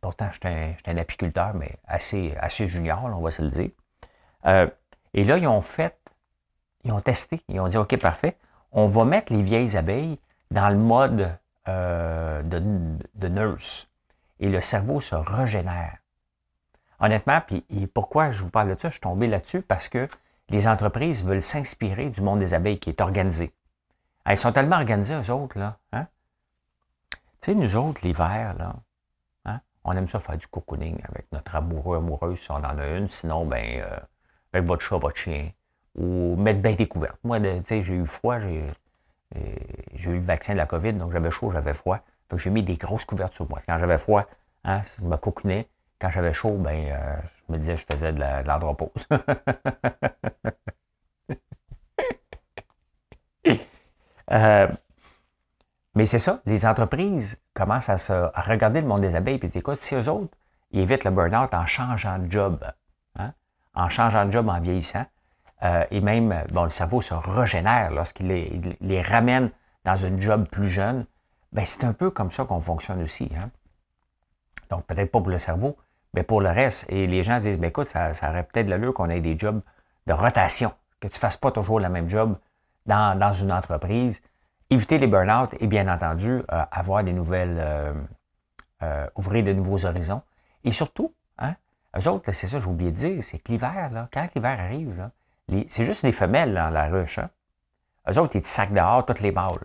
pourtant, 0.00 0.28
je 0.32 0.38
suis 0.38 0.90
un, 0.90 0.96
apiculteur, 0.96 1.54
mais 1.54 1.78
assez, 1.86 2.34
assez 2.40 2.66
junior, 2.66 3.04
on 3.04 3.20
va 3.20 3.30
se 3.30 3.42
le 3.42 3.50
dire. 3.50 3.70
Euh, 4.46 4.68
et 5.14 5.24
là, 5.24 5.38
ils 5.38 5.46
ont 5.46 5.60
fait, 5.60 5.96
ils 6.84 6.92
ont 6.92 7.00
testé, 7.00 7.42
ils 7.48 7.60
ont 7.60 7.68
dit, 7.68 7.76
OK, 7.76 7.96
parfait, 7.98 8.36
on 8.72 8.86
va 8.86 9.04
mettre 9.04 9.32
les 9.32 9.42
vieilles 9.42 9.76
abeilles 9.76 10.18
dans 10.50 10.68
le 10.68 10.76
mode 10.76 11.36
euh, 11.68 12.42
de, 12.42 13.28
nurse. 13.28 13.88
Et 14.40 14.48
le 14.48 14.60
cerveau 14.60 15.00
se 15.00 15.14
régénère. 15.14 15.98
Honnêtement, 17.00 17.40
puis 17.46 17.64
pourquoi 17.92 18.32
je 18.32 18.42
vous 18.42 18.50
parle 18.50 18.74
de 18.74 18.78
ça, 18.78 18.88
je 18.88 18.94
suis 18.94 19.00
tombé 19.00 19.26
là-dessus 19.26 19.62
parce 19.62 19.88
que 19.88 20.08
les 20.48 20.66
entreprises 20.66 21.24
veulent 21.24 21.42
s'inspirer 21.42 22.08
du 22.08 22.20
monde 22.20 22.38
des 22.38 22.54
abeilles 22.54 22.78
qui 22.78 22.90
est 22.90 23.00
organisé. 23.00 23.52
Ils 24.28 24.38
sont 24.38 24.52
tellement 24.52 24.76
organisés, 24.76 25.14
eux 25.14 25.30
autres, 25.30 25.58
là. 25.58 25.78
Hein? 25.92 26.06
Tu 27.40 27.52
sais, 27.52 27.54
nous 27.54 27.76
autres, 27.76 28.00
l'hiver, 28.02 28.54
là, 28.58 28.74
hein? 29.44 29.60
on 29.84 29.96
aime 29.96 30.08
ça 30.08 30.18
faire 30.18 30.36
du 30.36 30.46
cocooning 30.48 30.98
avec 31.08 31.30
notre 31.32 31.54
amoureux, 31.54 31.98
amoureuse, 31.98 32.40
si 32.40 32.50
on 32.50 32.56
en 32.56 32.78
a 32.78 32.86
une. 32.96 33.08
Sinon, 33.08 33.46
ben, 33.46 33.80
euh, 33.80 33.98
avec 34.52 34.66
votre 34.66 34.82
chat, 34.82 34.98
votre 34.98 35.16
chien. 35.16 35.50
Ou 35.94 36.36
mettre 36.36 36.60
bien 36.60 36.74
découverte. 36.74 37.18
Moi, 37.24 37.40
tu 37.40 37.46
sais, 37.66 37.82
j'ai 37.82 37.94
eu 37.94 38.06
froid, 38.06 38.40
j'ai, 38.40 38.74
eu 39.34 40.12
le 40.12 40.20
vaccin 40.20 40.52
de 40.52 40.58
la 40.58 40.66
COVID, 40.66 40.94
donc 40.94 41.12
j'avais 41.12 41.30
chaud, 41.30 41.52
j'avais 41.52 41.72
froid. 41.72 42.00
J'ai 42.36 42.50
mis 42.50 42.62
des 42.62 42.76
grosses 42.76 43.04
couvertes 43.04 43.34
sur 43.34 43.48
moi. 43.48 43.60
Quand 43.66 43.78
j'avais 43.78 43.98
froid, 43.98 44.26
hein, 44.64 44.80
je 44.82 45.04
me 45.04 45.16
cocoonais. 45.16 45.68
Quand 46.00 46.10
j'avais 46.10 46.34
chaud, 46.34 46.56
ben, 46.58 46.88
euh, 46.90 47.16
je 47.48 47.52
me 47.52 47.58
disais 47.58 47.74
que 47.74 47.80
je 47.80 47.86
faisais 47.86 48.12
de 48.12 48.46
l'andropause. 48.46 49.06
Euh, 54.32 54.66
mais 55.94 56.04
c'est 56.04 56.18
ça, 56.18 56.40
les 56.46 56.66
entreprises 56.66 57.38
commencent 57.54 57.88
à, 57.88 57.96
se, 57.96 58.12
regarder 58.48 58.80
le 58.80 58.86
monde 58.86 59.00
des 59.00 59.14
abeilles 59.14 59.38
et 59.42 59.48
dire 59.48 59.60
écoute, 59.60 59.78
si 59.80 59.94
eux 59.94 60.08
autres, 60.08 60.36
ils 60.72 60.80
évitent 60.80 61.04
le 61.04 61.10
burn-out 61.10 61.54
en 61.54 61.64
changeant 61.64 62.18
de 62.18 62.30
job, 62.30 62.64
hein, 63.18 63.32
en 63.74 63.88
changeant 63.88 64.26
de 64.26 64.32
job 64.32 64.48
en 64.48 64.60
vieillissant, 64.60 65.06
euh, 65.62 65.84
et 65.90 66.00
même, 66.00 66.44
bon, 66.50 66.64
le 66.64 66.70
cerveau 66.70 67.00
se 67.00 67.14
régénère 67.14 67.90
lorsqu'il 67.90 68.26
les, 68.26 69.02
ramène 69.02 69.50
dans 69.84 70.04
un 70.04 70.20
job 70.20 70.46
plus 70.50 70.68
jeune, 70.68 71.06
ben 71.52 71.64
c'est 71.64 71.84
un 71.84 71.92
peu 71.92 72.10
comme 72.10 72.30
ça 72.30 72.44
qu'on 72.44 72.60
fonctionne 72.60 73.02
aussi. 73.02 73.30
Hein. 73.36 73.50
Donc, 74.70 74.84
peut-être 74.86 75.10
pas 75.10 75.20
pour 75.20 75.30
le 75.30 75.38
cerveau, 75.38 75.76
mais 76.14 76.22
pour 76.22 76.40
le 76.40 76.50
reste, 76.50 76.86
et 76.88 77.06
les 77.06 77.22
gens 77.22 77.38
disent, 77.38 77.58
ben 77.58 77.68
écoute, 77.68 77.86
ça, 77.86 78.10
aurait 78.22 78.44
peut-être 78.44 78.68
l'allure 78.68 78.94
qu'on 78.94 79.10
ait 79.10 79.20
des 79.20 79.38
jobs 79.38 79.60
de 80.06 80.12
rotation, 80.12 80.72
que 81.00 81.08
tu 81.08 81.14
ne 81.14 81.18
fasses 81.18 81.36
pas 81.36 81.50
toujours 81.50 81.80
le 81.80 81.88
même 81.88 82.08
job 82.08 82.36
dans, 82.86 83.32
une 83.32 83.52
entreprise. 83.52 84.22
Éviter 84.70 84.98
les 84.98 85.06
burn-out 85.06 85.50
et 85.60 85.66
bien 85.66 85.86
entendu, 85.92 86.42
euh, 86.52 86.64
avoir 86.72 87.04
des 87.04 87.12
nouvelles, 87.12 87.56
euh, 87.58 87.92
euh, 88.82 89.06
ouvrir 89.14 89.44
de 89.44 89.52
nouveaux 89.52 89.84
horizons. 89.84 90.22
Et 90.64 90.72
surtout, 90.72 91.14
hein, 91.38 91.54
eux 91.96 92.08
autres, 92.08 92.32
c'est 92.32 92.48
ça, 92.48 92.58
j'ai 92.58 92.66
oublié 92.66 92.90
de 92.90 92.96
dire, 92.96 93.22
c'est 93.22 93.38
que 93.38 93.52
l'hiver, 93.52 94.08
quand 94.12 94.28
l'hiver 94.34 94.58
arrive, 94.58 95.10
c'est 95.68 95.84
juste 95.84 96.02
les 96.02 96.12
femelles 96.12 96.54
dans 96.54 96.70
la 96.70 96.86
ruche. 96.86 97.18
Hein. 97.18 97.30
Eux 98.10 98.18
autres, 98.18 98.36
ils 98.36 98.42
te 98.42 98.48
sacent 98.48 98.72
dehors 98.72 99.04
toutes 99.06 99.20
les 99.20 99.32
mâles. 99.32 99.60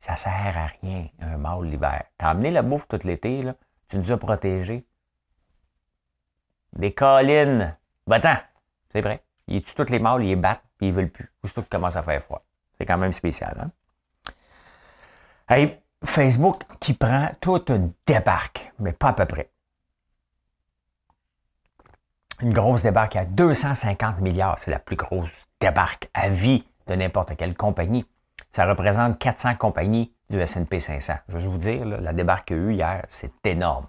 Ça 0.00 0.16
sert 0.16 0.56
à 0.56 0.66
rien, 0.80 1.08
un 1.20 1.36
mâle 1.36 1.64
l'hiver. 1.64 2.04
T'as 2.16 2.30
amené 2.30 2.50
la 2.50 2.62
bouffe 2.62 2.88
tout 2.88 2.98
l'été, 3.04 3.44
tu 3.88 3.98
nous 3.98 4.10
as 4.10 4.16
protégés. 4.16 4.86
Des 6.72 6.94
collines. 6.94 7.76
Va-t'en. 8.06 8.36
C'est 8.92 9.02
vrai. 9.02 9.22
Ils 9.46 9.62
tuent 9.62 9.74
tous 9.74 9.90
les 9.90 9.98
mâles, 9.98 10.22
ils 10.22 10.28
les 10.28 10.36
battent, 10.36 10.64
puis 10.78 10.88
ils 10.88 10.92
veulent 10.92 11.10
plus. 11.10 11.30
Aussitôt 11.42 11.60
qu'il 11.62 11.70
commence 11.70 11.96
à 11.96 12.02
faire 12.02 12.22
froid. 12.22 12.44
C'est 12.78 12.86
quand 12.86 12.98
même 12.98 13.12
spécial. 13.12 13.70
Hein? 15.48 15.70
Facebook 16.02 16.62
qui 16.78 16.94
prend 16.94 17.28
toute 17.40 17.70
une 17.70 17.92
débarque, 18.06 18.72
mais 18.78 18.92
pas 18.92 19.08
à 19.08 19.12
peu 19.12 19.26
près. 19.26 19.50
Une 22.40 22.54
grosse 22.54 22.82
débarque 22.82 23.16
à 23.16 23.26
250 23.26 24.20
milliards. 24.20 24.58
C'est 24.58 24.70
la 24.70 24.78
plus 24.78 24.96
grosse 24.96 25.46
débarque 25.60 26.08
à 26.14 26.30
vie 26.30 26.64
de 26.86 26.94
n'importe 26.94 27.36
quelle 27.36 27.54
compagnie. 27.54 28.06
Ça 28.52 28.66
représente 28.66 29.18
400 29.18 29.56
compagnies 29.56 30.12
du 30.28 30.40
S&P 30.40 30.80
500. 30.80 31.14
Je 31.28 31.36
vais 31.38 31.46
vous 31.46 31.58
dire, 31.58 31.84
la 31.84 32.12
débarque 32.12 32.48
qu'il 32.48 32.56
y 32.56 32.60
a 32.60 32.62
eu 32.62 32.72
hier, 32.74 33.06
c'est 33.08 33.46
énorme. 33.46 33.86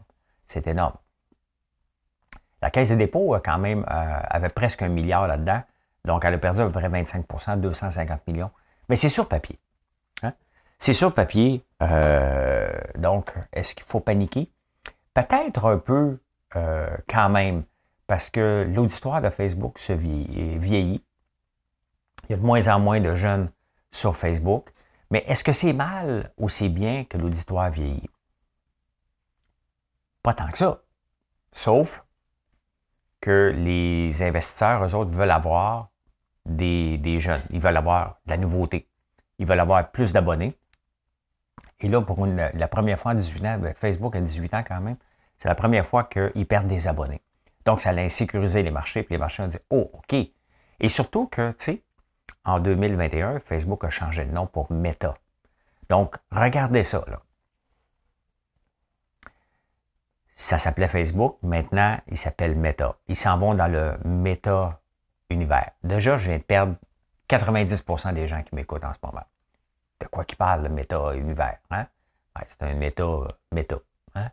C'est 0.47 0.67
énorme. 0.67 0.95
La 2.61 2.69
Caisse 2.69 2.89
des 2.89 2.95
dépôts, 2.95 3.35
quand 3.43 3.57
même, 3.57 3.85
euh, 3.89 4.19
avait 4.29 4.49
presque 4.49 4.83
un 4.83 4.87
milliard 4.89 5.27
là-dedans. 5.27 5.61
Donc, 6.05 6.25
elle 6.25 6.35
a 6.35 6.37
perdu 6.37 6.61
à 6.61 6.65
peu 6.65 6.71
près 6.71 6.89
25% 6.89 7.59
250 7.59 8.27
millions. 8.27 8.51
Mais 8.87 8.95
c'est 8.95 9.09
sur 9.09 9.27
papier. 9.27 9.57
Hein. 10.21 10.33
C'est 10.77 10.93
sur 10.93 11.13
papier. 11.13 11.63
Euh, 11.81 12.69
donc, 12.97 13.33
est-ce 13.51 13.73
qu'il 13.73 13.85
faut 13.85 13.99
paniquer? 13.99 14.51
Peut-être 15.13 15.65
un 15.65 15.77
peu 15.77 16.19
euh, 16.55 16.95
quand 17.07 17.29
même. 17.29 17.63
parce 18.05 18.29
que 18.29 18.67
l'auditoire 18.69 19.21
de 19.21 19.29
Facebook 19.29 19.79
se 19.79 19.93
vieillit. 19.93 21.03
Il 22.27 22.31
y 22.31 22.33
a 22.33 22.37
de 22.37 22.43
moins 22.43 22.67
en 22.67 22.79
moins 22.79 22.99
de 22.99 23.15
jeunes 23.15 23.49
sur 23.91 24.15
Facebook. 24.15 24.69
Mais 25.09 25.23
est-ce 25.27 25.43
que 25.43 25.51
c'est 25.51 25.73
mal 25.73 26.31
ou 26.37 26.49
c'est 26.49 26.69
bien 26.69 27.03
que 27.03 27.17
l'auditoire 27.17 27.69
vieillit? 27.69 28.09
Pas 30.23 30.33
tant 30.33 30.47
que 30.47 30.57
ça. 30.57 30.81
Sauf 31.51 32.03
que 33.19 33.53
les 33.55 34.23
investisseurs, 34.23 34.83
eux 34.85 34.95
autres, 34.95 35.11
veulent 35.11 35.31
avoir 35.31 35.89
des, 36.45 37.19
jeunes. 37.19 37.41
Ils 37.51 37.59
veulent 37.59 37.77
avoir 37.77 38.19
de 38.25 38.31
la 38.31 38.37
nouveauté. 38.37 38.87
Ils 39.37 39.45
veulent 39.45 39.59
avoir 39.59 39.91
plus 39.91 40.13
d'abonnés. 40.13 40.57
Et 41.79 41.87
là, 41.87 42.01
pour 42.01 42.25
la 42.25 42.67
première 42.67 42.99
fois 42.99 43.11
en 43.11 43.15
18 43.15 43.45
ans, 43.45 43.57
ben, 43.59 43.73
Facebook 43.73 44.15
a 44.15 44.21
18 44.21 44.53
ans 44.53 44.63
quand 44.65 44.79
même, 44.79 44.97
c'est 45.37 45.47
la 45.47 45.55
première 45.55 45.85
fois 45.85 46.03
qu'ils 46.03 46.45
perdent 46.45 46.67
des 46.67 46.87
abonnés. 46.87 47.21
Donc, 47.65 47.81
ça 47.81 47.89
a 47.89 47.95
insécurisé 47.95 48.63
les 48.63 48.71
marchés, 48.71 49.03
puis 49.03 49.15
les 49.15 49.19
marchés 49.19 49.43
ont 49.43 49.47
dit 49.47 49.57
Oh, 49.69 49.89
OK. 49.93 50.13
Et 50.13 50.89
surtout 50.89 51.27
que, 51.27 51.51
tu 51.51 51.65
sais, 51.65 51.83
en 52.45 52.59
2021, 52.59 53.39
Facebook 53.39 53.83
a 53.83 53.89
changé 53.89 54.25
de 54.25 54.31
nom 54.31 54.47
pour 54.47 54.71
Meta. 54.71 55.15
Donc, 55.89 56.15
regardez 56.31 56.83
ça, 56.83 57.03
là. 57.07 57.21
Ça 60.35 60.57
s'appelait 60.57 60.87
Facebook, 60.87 61.37
maintenant, 61.43 61.99
il 62.07 62.17
s'appelle 62.17 62.55
Meta. 62.55 62.95
Ils 63.07 63.15
s'en 63.15 63.37
vont 63.37 63.53
dans 63.53 63.67
le 63.67 63.97
Meta 64.05 64.81
univers. 65.29 65.71
Déjà, 65.83 66.17
je 66.17 66.29
viens 66.29 66.39
de 66.39 66.43
perdre 66.43 66.75
90% 67.29 68.13
des 68.13 68.27
gens 68.27 68.41
qui 68.41 68.55
m'écoutent 68.55 68.83
en 68.83 68.93
ce 68.93 68.99
moment. 69.03 69.23
De 69.99 70.07
quoi 70.07 70.25
qu'ils 70.25 70.37
parlent, 70.37 70.63
le 70.63 70.69
Meta 70.69 71.13
univers? 71.13 71.59
Hein? 71.69 71.85
c'est 72.47 72.63
un 72.63 72.73
méta, 72.73 73.03
méta. 73.51 73.75
Hein? 74.15 74.29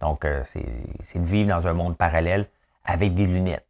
Donc, 0.00 0.24
euh, 0.24 0.42
c'est 0.44 1.18
de 1.18 1.24
vivre 1.24 1.48
dans 1.48 1.68
un 1.68 1.74
monde 1.74 1.96
parallèle 1.96 2.48
avec 2.84 3.14
des 3.14 3.26
lunettes. 3.26 3.66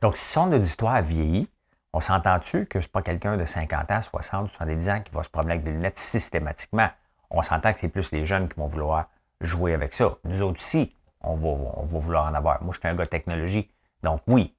Donc, 0.00 0.16
si 0.16 0.26
son 0.26 0.52
auditoire 0.52 1.02
vieillit, 1.02 1.48
on 1.96 2.00
s'entend-tu 2.00 2.66
que 2.66 2.78
ce 2.78 2.86
n'est 2.86 2.90
pas 2.90 3.00
quelqu'un 3.00 3.38
de 3.38 3.46
50 3.46 3.90
ans, 3.90 4.02
60, 4.02 4.50
70 4.50 4.88
ans 4.90 5.00
qui 5.00 5.10
va 5.12 5.22
se 5.22 5.30
promener 5.30 5.52
avec 5.52 5.64
des 5.64 5.70
lunettes 5.70 5.96
systématiquement? 5.98 6.90
On 7.30 7.40
s'entend 7.40 7.72
que 7.72 7.78
c'est 7.78 7.88
plus 7.88 8.12
les 8.12 8.26
jeunes 8.26 8.50
qui 8.50 8.56
vont 8.60 8.66
vouloir 8.66 9.06
jouer 9.40 9.72
avec 9.72 9.94
ça. 9.94 10.18
Nous 10.24 10.42
autres 10.42 10.60
aussi, 10.60 10.94
on 11.22 11.36
va, 11.36 11.48
on 11.48 11.84
va 11.84 11.98
vouloir 11.98 12.26
en 12.26 12.34
avoir. 12.34 12.62
Moi, 12.62 12.74
je 12.74 12.80
suis 12.80 12.88
un 12.88 12.94
gars 12.94 13.04
de 13.04 13.08
technologie. 13.08 13.70
Donc, 14.02 14.20
oui. 14.26 14.54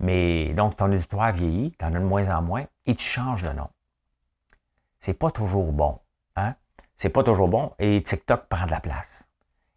Mais 0.00 0.52
donc, 0.52 0.76
ton 0.76 0.92
auditoire 0.92 1.32
vieillit, 1.32 1.74
tu 1.78 1.84
en 1.86 1.94
as 1.94 1.98
de 1.98 2.04
moins 2.04 2.28
en 2.28 2.42
moins, 2.42 2.66
et 2.84 2.94
tu 2.94 3.08
changes 3.08 3.42
de 3.42 3.52
nom. 3.52 3.70
C'est 5.00 5.14
pas 5.14 5.30
toujours 5.30 5.72
bon. 5.72 5.98
Hein? 6.36 6.56
C'est 6.98 7.08
pas 7.08 7.24
toujours 7.24 7.48
bon. 7.48 7.72
Et 7.78 8.02
TikTok 8.02 8.48
prend 8.50 8.66
de 8.66 8.70
la 8.70 8.80
place. 8.80 9.26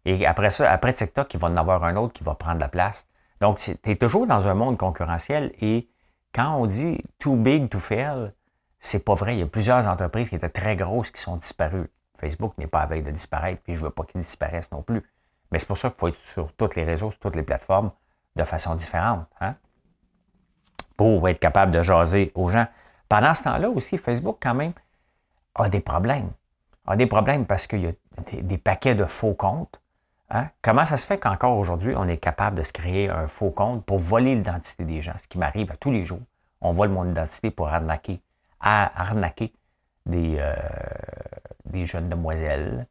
Et 0.04 0.26
après 0.26 0.50
ça, 0.50 0.70
après 0.70 0.92
TikTok, 0.92 1.32
il 1.32 1.40
va 1.40 1.48
en 1.48 1.56
avoir 1.56 1.82
un 1.82 1.96
autre 1.96 2.12
qui 2.12 2.24
va 2.24 2.34
prendre 2.34 2.60
la 2.60 2.68
place. 2.68 3.06
Donc, 3.40 3.56
tu 3.56 3.74
es 3.84 3.96
toujours 3.96 4.26
dans 4.26 4.46
un 4.46 4.52
monde 4.52 4.76
concurrentiel 4.76 5.54
et 5.62 5.88
quand 6.34 6.56
on 6.56 6.66
dit 6.66 7.02
too 7.18 7.36
big 7.36 7.68
to 7.68 7.78
fail, 7.78 8.32
c'est 8.78 9.04
pas 9.04 9.14
vrai. 9.14 9.36
Il 9.36 9.40
y 9.40 9.42
a 9.42 9.46
plusieurs 9.46 9.86
entreprises 9.86 10.28
qui 10.28 10.36
étaient 10.36 10.48
très 10.48 10.76
grosses 10.76 11.10
qui 11.10 11.20
sont 11.20 11.36
disparues. 11.36 11.90
Facebook 12.18 12.56
n'est 12.58 12.66
pas 12.66 12.80
à 12.80 12.86
veille 12.86 13.02
de 13.02 13.10
disparaître, 13.10 13.62
puis 13.62 13.76
je 13.76 13.80
veux 13.80 13.90
pas 13.90 14.04
qu'ils 14.04 14.20
disparaissent 14.20 14.70
non 14.70 14.82
plus. 14.82 15.02
Mais 15.50 15.58
c'est 15.58 15.66
pour 15.66 15.78
ça 15.78 15.90
qu'il 15.90 15.98
faut 15.98 16.08
être 16.08 16.14
sur 16.14 16.52
tous 16.52 16.76
les 16.76 16.84
réseaux, 16.84 17.10
sur 17.10 17.20
toutes 17.20 17.36
les 17.36 17.42
plateformes, 17.42 17.90
de 18.36 18.44
façon 18.44 18.74
différente, 18.74 19.26
hein? 19.40 19.56
pour 20.96 21.28
être 21.28 21.40
capable 21.40 21.72
de 21.72 21.82
jaser 21.82 22.30
aux 22.34 22.50
gens. 22.50 22.66
Pendant 23.08 23.34
ce 23.34 23.44
temps-là 23.44 23.70
aussi, 23.70 23.98
Facebook, 23.98 24.36
quand 24.40 24.54
même, 24.54 24.72
a 25.54 25.68
des 25.68 25.80
problèmes. 25.80 26.30
A 26.86 26.96
des 26.96 27.06
problèmes 27.06 27.46
parce 27.46 27.66
qu'il 27.66 27.80
y 27.80 27.86
a 27.86 27.92
des, 28.42 28.58
paquets 28.58 28.94
de 28.94 29.04
faux 29.04 29.34
comptes. 29.34 29.80
Hein? 30.30 30.48
Comment 30.62 30.84
ça 30.84 30.96
se 30.96 31.06
fait 31.06 31.18
qu'encore 31.18 31.58
aujourd'hui, 31.58 31.94
on 31.96 32.06
est 32.06 32.18
capable 32.18 32.58
de 32.58 32.62
se 32.62 32.72
créer 32.72 33.08
un 33.08 33.26
faux 33.26 33.50
compte 33.50 33.84
pour 33.84 33.98
voler 33.98 34.36
l'identité 34.36 34.84
des 34.84 35.02
gens, 35.02 35.14
ce 35.18 35.26
qui 35.26 35.38
m'arrive 35.38 35.70
à 35.72 35.76
tous 35.76 35.90
les 35.90 36.04
jours. 36.04 36.20
On 36.60 36.72
vole 36.72 36.90
mon 36.90 37.08
identité 37.10 37.50
pour 37.50 37.68
arnaquer, 37.68 38.20
arnaquer 38.60 39.52
des, 40.06 40.36
euh, 40.38 40.54
des 41.64 41.86
jeunes 41.86 42.08
demoiselles 42.08 42.86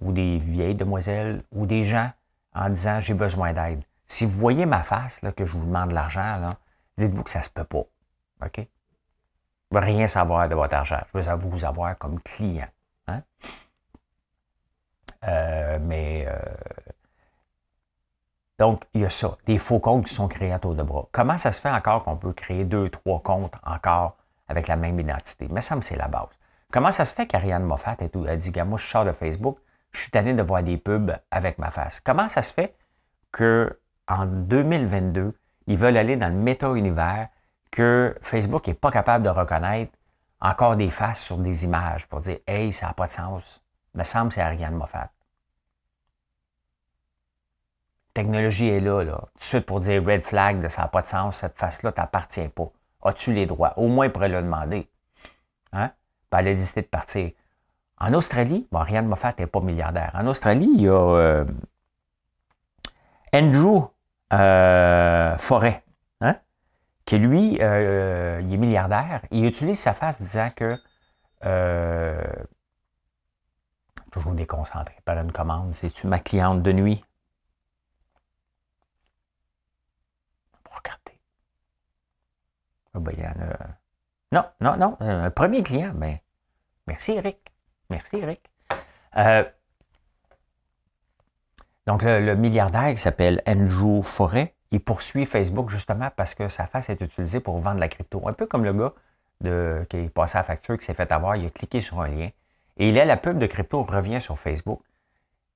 ou 0.00 0.12
des 0.12 0.38
vieilles 0.38 0.74
demoiselles 0.74 1.42
ou 1.52 1.66
des 1.66 1.84
gens 1.84 2.10
en 2.54 2.70
disant 2.70 3.00
j'ai 3.00 3.14
besoin 3.14 3.52
d'aide. 3.52 3.82
Si 4.06 4.24
vous 4.24 4.38
voyez 4.38 4.66
ma 4.66 4.82
face, 4.82 5.20
que 5.36 5.44
je 5.44 5.52
vous 5.52 5.64
demande 5.64 5.90
de 5.90 5.94
l'argent, 5.94 6.56
dites-vous 6.98 7.22
que 7.22 7.30
ça 7.30 7.40
ne 7.40 7.44
se 7.44 7.50
peut 7.50 7.64
pas. 7.64 7.84
Je 8.54 8.60
ne 8.62 9.80
veux 9.80 9.86
rien 9.86 10.06
savoir 10.06 10.48
de 10.48 10.54
votre 10.54 10.74
argent. 10.74 11.00
Je 11.14 11.20
veux 11.20 11.34
vous 11.36 11.64
avoir 11.64 11.96
comme 11.96 12.20
client. 12.20 12.66
Hein? 13.06 13.22
Euh, 15.28 15.78
mais 15.80 16.26
euh, 16.26 16.38
donc, 18.58 18.84
il 18.92 19.00
y 19.00 19.04
a 19.06 19.10
ça, 19.10 19.38
des 19.46 19.56
faux 19.56 19.78
comptes 19.78 20.06
qui 20.06 20.14
sont 20.14 20.28
créés 20.28 20.52
à 20.52 20.58
tour 20.58 20.74
de 20.74 20.82
bras. 20.82 21.08
Comment 21.12 21.38
ça 21.38 21.50
se 21.50 21.60
fait 21.60 21.70
encore 21.70 22.02
qu'on 22.04 22.16
peut 22.16 22.34
créer 22.34 22.64
deux, 22.64 22.90
trois 22.90 23.20
comptes 23.20 23.54
encore 23.64 24.16
avec 24.48 24.68
la 24.68 24.76
même 24.76 25.00
identité? 25.00 25.48
Mais 25.50 25.62
ça 25.62 25.76
me 25.76 25.80
c'est 25.80 25.96
la 25.96 26.08
base. 26.08 26.38
Comment 26.70 26.92
ça 26.92 27.04
se 27.04 27.14
fait 27.14 27.26
qu'Ariane 27.26 27.64
Moffat 27.64 27.96
a 27.98 28.36
dit, 28.36 28.52
moi, 28.66 28.78
je 28.78 28.86
sors 28.86 29.04
de 29.04 29.12
Facebook, 29.12 29.58
je 29.92 30.02
suis 30.02 30.10
tanné 30.10 30.34
de 30.34 30.42
voir 30.42 30.62
des 30.62 30.76
pubs 30.76 31.16
avec 31.30 31.58
ma 31.58 31.70
face. 31.70 32.00
Comment 32.00 32.28
ça 32.28 32.42
se 32.42 32.52
fait 32.52 32.76
qu'en 33.32 34.26
2022, 34.26 35.34
ils 35.66 35.76
veulent 35.76 35.96
aller 35.96 36.16
dans 36.16 36.28
le 36.28 36.34
méta-univers 36.34 37.28
que 37.70 38.14
Facebook 38.20 38.66
n'est 38.66 38.74
pas 38.74 38.90
capable 38.90 39.24
de 39.24 39.30
reconnaître 39.30 39.92
encore 40.40 40.76
des 40.76 40.90
faces 40.90 41.20
sur 41.20 41.38
des 41.38 41.64
images 41.64 42.06
pour 42.08 42.20
dire 42.20 42.38
Hey, 42.46 42.72
ça 42.72 42.88
n'a 42.88 42.92
pas 42.92 43.06
de 43.06 43.12
sens. 43.12 43.59
Me 43.94 44.04
semble 44.04 44.28
que 44.28 44.34
c'est 44.34 44.40
Ariane 44.40 44.74
Moffat. 44.74 45.10
La 48.14 48.22
technologie 48.22 48.68
est 48.68 48.80
là, 48.80 49.02
là. 49.02 49.18
Tout 49.32 49.38
de 49.38 49.44
suite 49.44 49.66
pour 49.66 49.80
dire 49.80 50.04
red 50.04 50.22
flag 50.22 50.68
ça 50.68 50.82
n'a 50.82 50.88
pas 50.88 51.02
de 51.02 51.06
sens, 51.06 51.36
cette 51.36 51.56
face-là 51.56 51.92
t'appartient 51.92 52.48
pas. 52.48 52.70
As-tu 53.02 53.32
les 53.32 53.46
droits? 53.46 53.72
Au 53.78 53.88
moins, 53.88 54.06
il 54.06 54.12
pourrait 54.12 54.28
le 54.28 54.42
demander. 54.42 54.88
Hein? 55.72 55.90
elle 56.32 56.48
a 56.48 56.54
décidé 56.54 56.82
de 56.82 56.86
partir. 56.86 57.30
En 57.98 58.14
Australie, 58.14 58.66
bon, 58.72 58.78
Ariane 58.78 59.06
Moffat 59.06 59.34
n'est 59.38 59.46
pas 59.46 59.60
milliardaire. 59.60 60.12
En 60.14 60.26
Australie, 60.26 60.70
il 60.74 60.82
y 60.82 60.88
a 60.88 60.92
euh, 60.92 61.44
Andrew 63.34 63.84
euh, 64.32 65.36
Forêt, 65.38 65.82
hein, 66.20 66.36
qui 67.04 67.18
lui, 67.18 67.58
euh, 67.60 68.40
il 68.42 68.54
est 68.54 68.56
milliardaire. 68.56 69.22
Il 69.30 69.44
utilise 69.44 69.78
sa 69.78 69.92
face 69.92 70.20
disant 70.20 70.48
que 70.54 70.76
toujours 74.10 74.34
déconcentré 74.34 74.96
par 75.04 75.18
une 75.18 75.32
commande. 75.32 75.74
C'est-tu 75.76 76.06
ma 76.06 76.18
cliente 76.18 76.62
de 76.62 76.72
nuit? 76.72 77.04
Regardez. 80.70 81.20
Oh 82.94 83.00
ben, 83.00 83.12
il 83.16 83.22
y 83.22 83.26
en 83.26 83.30
a. 83.30 83.80
Non, 84.32 84.44
non, 84.60 84.76
non. 84.76 84.96
Un 85.00 85.30
premier 85.30 85.62
client, 85.62 85.92
mais 85.94 86.14
ben, 86.14 86.20
merci 86.88 87.12
Eric. 87.12 87.38
Merci 87.88 88.16
Eric. 88.16 88.50
Euh, 89.16 89.44
donc, 91.86 92.02
le, 92.02 92.34
milliardaire 92.36 92.90
qui 92.90 92.98
s'appelle 93.00 93.42
Andrew 93.46 94.02
Forêt, 94.02 94.54
il 94.70 94.80
poursuit 94.80 95.26
Facebook 95.26 95.70
justement 95.70 96.10
parce 96.14 96.34
que 96.34 96.48
sa 96.48 96.66
face 96.66 96.88
est 96.88 97.00
utilisée 97.00 97.40
pour 97.40 97.58
vendre 97.58 97.80
la 97.80 97.88
crypto. 97.88 98.28
Un 98.28 98.32
peu 98.32 98.46
comme 98.46 98.64
le 98.64 98.72
gars 98.72 98.92
de, 99.40 99.84
qui 99.88 99.96
est 99.96 100.08
passé 100.10 100.38
à 100.38 100.44
facture, 100.44 100.78
qui 100.78 100.84
s'est 100.84 100.94
fait 100.94 101.10
avoir, 101.10 101.34
il 101.36 101.46
a 101.46 101.50
cliqué 101.50 101.80
sur 101.80 102.00
un 102.00 102.08
lien. 102.08 102.30
Et 102.80 102.98
a 102.98 103.04
la 103.04 103.18
pub 103.18 103.38
de 103.38 103.46
crypto 103.46 103.82
revient 103.82 104.22
sur 104.22 104.38
Facebook. 104.38 104.80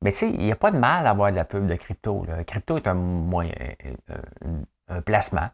Mais 0.02 0.12
tu 0.12 0.18
sais, 0.18 0.30
il 0.30 0.40
n'y 0.40 0.52
a 0.52 0.56
pas 0.56 0.70
de 0.70 0.76
mal 0.76 1.06
à 1.06 1.10
avoir 1.10 1.30
de 1.30 1.37
la 1.37 1.46
pub 1.46 1.66
de 1.66 1.74
crypto. 1.74 2.26
Le 2.28 2.44
crypto 2.44 2.76
est 2.76 2.87
un 2.87 2.92
moyen, 2.92 3.54
un, 4.88 5.00
placement, 5.00 5.48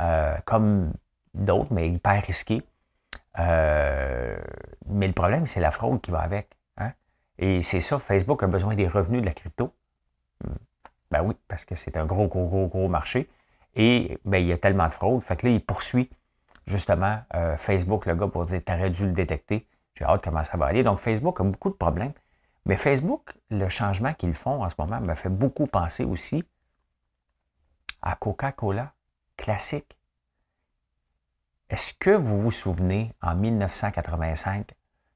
euh, 0.00 0.34
comme 0.46 0.94
d'autres, 1.34 1.72
mais 1.72 1.90
hyper 1.90 2.24
risqué. 2.24 2.62
Euh, 3.38 4.38
mais 4.86 5.06
le 5.06 5.12
problème, 5.12 5.46
c'est 5.46 5.60
la 5.60 5.70
fraude 5.70 6.00
qui 6.00 6.10
va 6.10 6.20
avec. 6.20 6.56
Hein. 6.78 6.92
Et 7.38 7.62
c'est 7.62 7.80
ça, 7.80 7.98
Facebook 7.98 8.42
a 8.42 8.46
besoin 8.46 8.74
des 8.74 8.88
revenus 8.88 9.20
de 9.20 9.26
la 9.26 9.34
crypto. 9.34 9.74
Ben 11.10 11.22
oui, 11.22 11.34
parce 11.48 11.66
que 11.66 11.74
c'est 11.74 11.98
un 11.98 12.06
gros, 12.06 12.28
gros, 12.28 12.46
gros, 12.46 12.66
gros 12.66 12.88
marché. 12.88 13.28
Et 13.74 14.18
ben, 14.24 14.38
il 14.38 14.46
y 14.46 14.52
a 14.52 14.58
tellement 14.58 14.88
de 14.88 14.94
fraude. 14.94 15.22
Fait 15.22 15.36
que 15.36 15.46
là, 15.46 15.52
il 15.52 15.62
poursuit 15.62 16.08
justement 16.66 17.18
euh, 17.34 17.58
Facebook, 17.58 18.06
le 18.06 18.14
gars, 18.14 18.28
pour 18.28 18.46
dire 18.46 18.62
T'aurais 18.64 18.88
dû 18.88 19.04
le 19.04 19.12
détecter. 19.12 19.66
J'ai 20.00 20.06
hâte 20.06 20.24
comment 20.24 20.42
ça 20.42 20.56
va 20.56 20.66
aller. 20.66 20.82
Donc, 20.82 20.98
Facebook 20.98 21.40
a 21.40 21.44
beaucoup 21.44 21.68
de 21.68 21.74
problèmes. 21.74 22.12
Mais 22.64 22.76
Facebook, 22.76 23.34
le 23.50 23.68
changement 23.68 24.14
qu'ils 24.14 24.34
font 24.34 24.64
en 24.64 24.68
ce 24.68 24.74
moment 24.78 25.00
me 25.00 25.14
fait 25.14 25.28
beaucoup 25.28 25.66
penser 25.66 26.04
aussi 26.04 26.44
à 28.02 28.16
Coca-Cola 28.16 28.92
classique. 29.36 29.96
Est-ce 31.68 31.94
que 31.94 32.10
vous 32.10 32.40
vous 32.40 32.50
souvenez, 32.50 33.12
en 33.22 33.34
1985, 33.34 34.72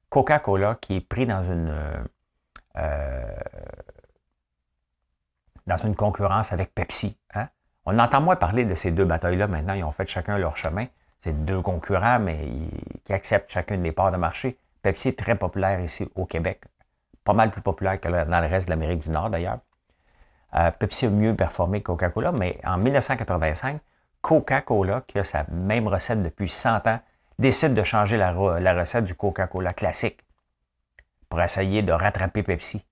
Coca-Cola 0.09 0.75
qui 0.75 0.95
est 0.95 1.01
pris 1.01 1.25
dans 1.25 1.43
une, 1.43 1.75
euh, 2.77 3.37
dans 5.67 5.77
une 5.77 5.95
concurrence 5.95 6.53
avec 6.53 6.73
Pepsi. 6.73 7.17
Hein? 7.33 7.49
On 7.85 7.97
entend 7.99 8.21
moins 8.21 8.35
parler 8.35 8.65
de 8.65 8.75
ces 8.75 8.91
deux 8.91 9.05
batailles-là 9.05 9.47
maintenant. 9.47 9.73
Ils 9.73 9.83
ont 9.83 9.91
fait 9.91 10.07
chacun 10.07 10.37
leur 10.37 10.57
chemin. 10.57 10.85
C'est 11.21 11.45
deux 11.45 11.61
concurrents, 11.61 12.19
mais 12.19 12.47
qui 13.03 13.13
acceptent 13.13 13.51
chacun 13.51 13.77
des 13.77 13.91
parts 13.91 14.11
de 14.11 14.17
marché. 14.17 14.57
Pepsi 14.85 15.07
est 15.07 15.17
très 15.17 15.35
populaire 15.35 15.79
ici 15.79 16.07
au 16.13 16.27
Québec. 16.27 16.61
Pas 17.23 17.33
mal 17.33 17.49
plus 17.49 17.63
populaire 17.63 17.99
que 17.99 18.07
dans 18.07 18.39
le 18.39 18.45
reste 18.45 18.67
de 18.67 18.69
l'Amérique 18.69 18.99
du 18.99 19.09
Nord, 19.09 19.31
d'ailleurs. 19.31 19.57
Euh, 20.53 20.69
Pepsi 20.69 21.07
a 21.07 21.09
mieux 21.09 21.35
performé 21.35 21.81
que 21.81 21.87
Coca-Cola, 21.87 22.31
mais 22.31 22.59
en 22.63 22.77
1985, 22.77 23.81
Coca-Cola, 24.21 25.01
qui 25.07 25.17
a 25.17 25.23
sa 25.23 25.43
même 25.49 25.87
recette 25.87 26.21
depuis 26.21 26.47
100 26.47 26.85
ans, 26.85 26.99
décide 27.39 27.73
de 27.73 27.81
changer 27.81 28.15
la, 28.15 28.31
recette 28.31 29.05
du 29.05 29.15
Coca-Cola 29.15 29.73
classique 29.73 30.23
pour 31.29 31.41
essayer 31.41 31.81
de 31.81 31.91
rattraper 31.91 32.43
Pepsi. 32.43 32.85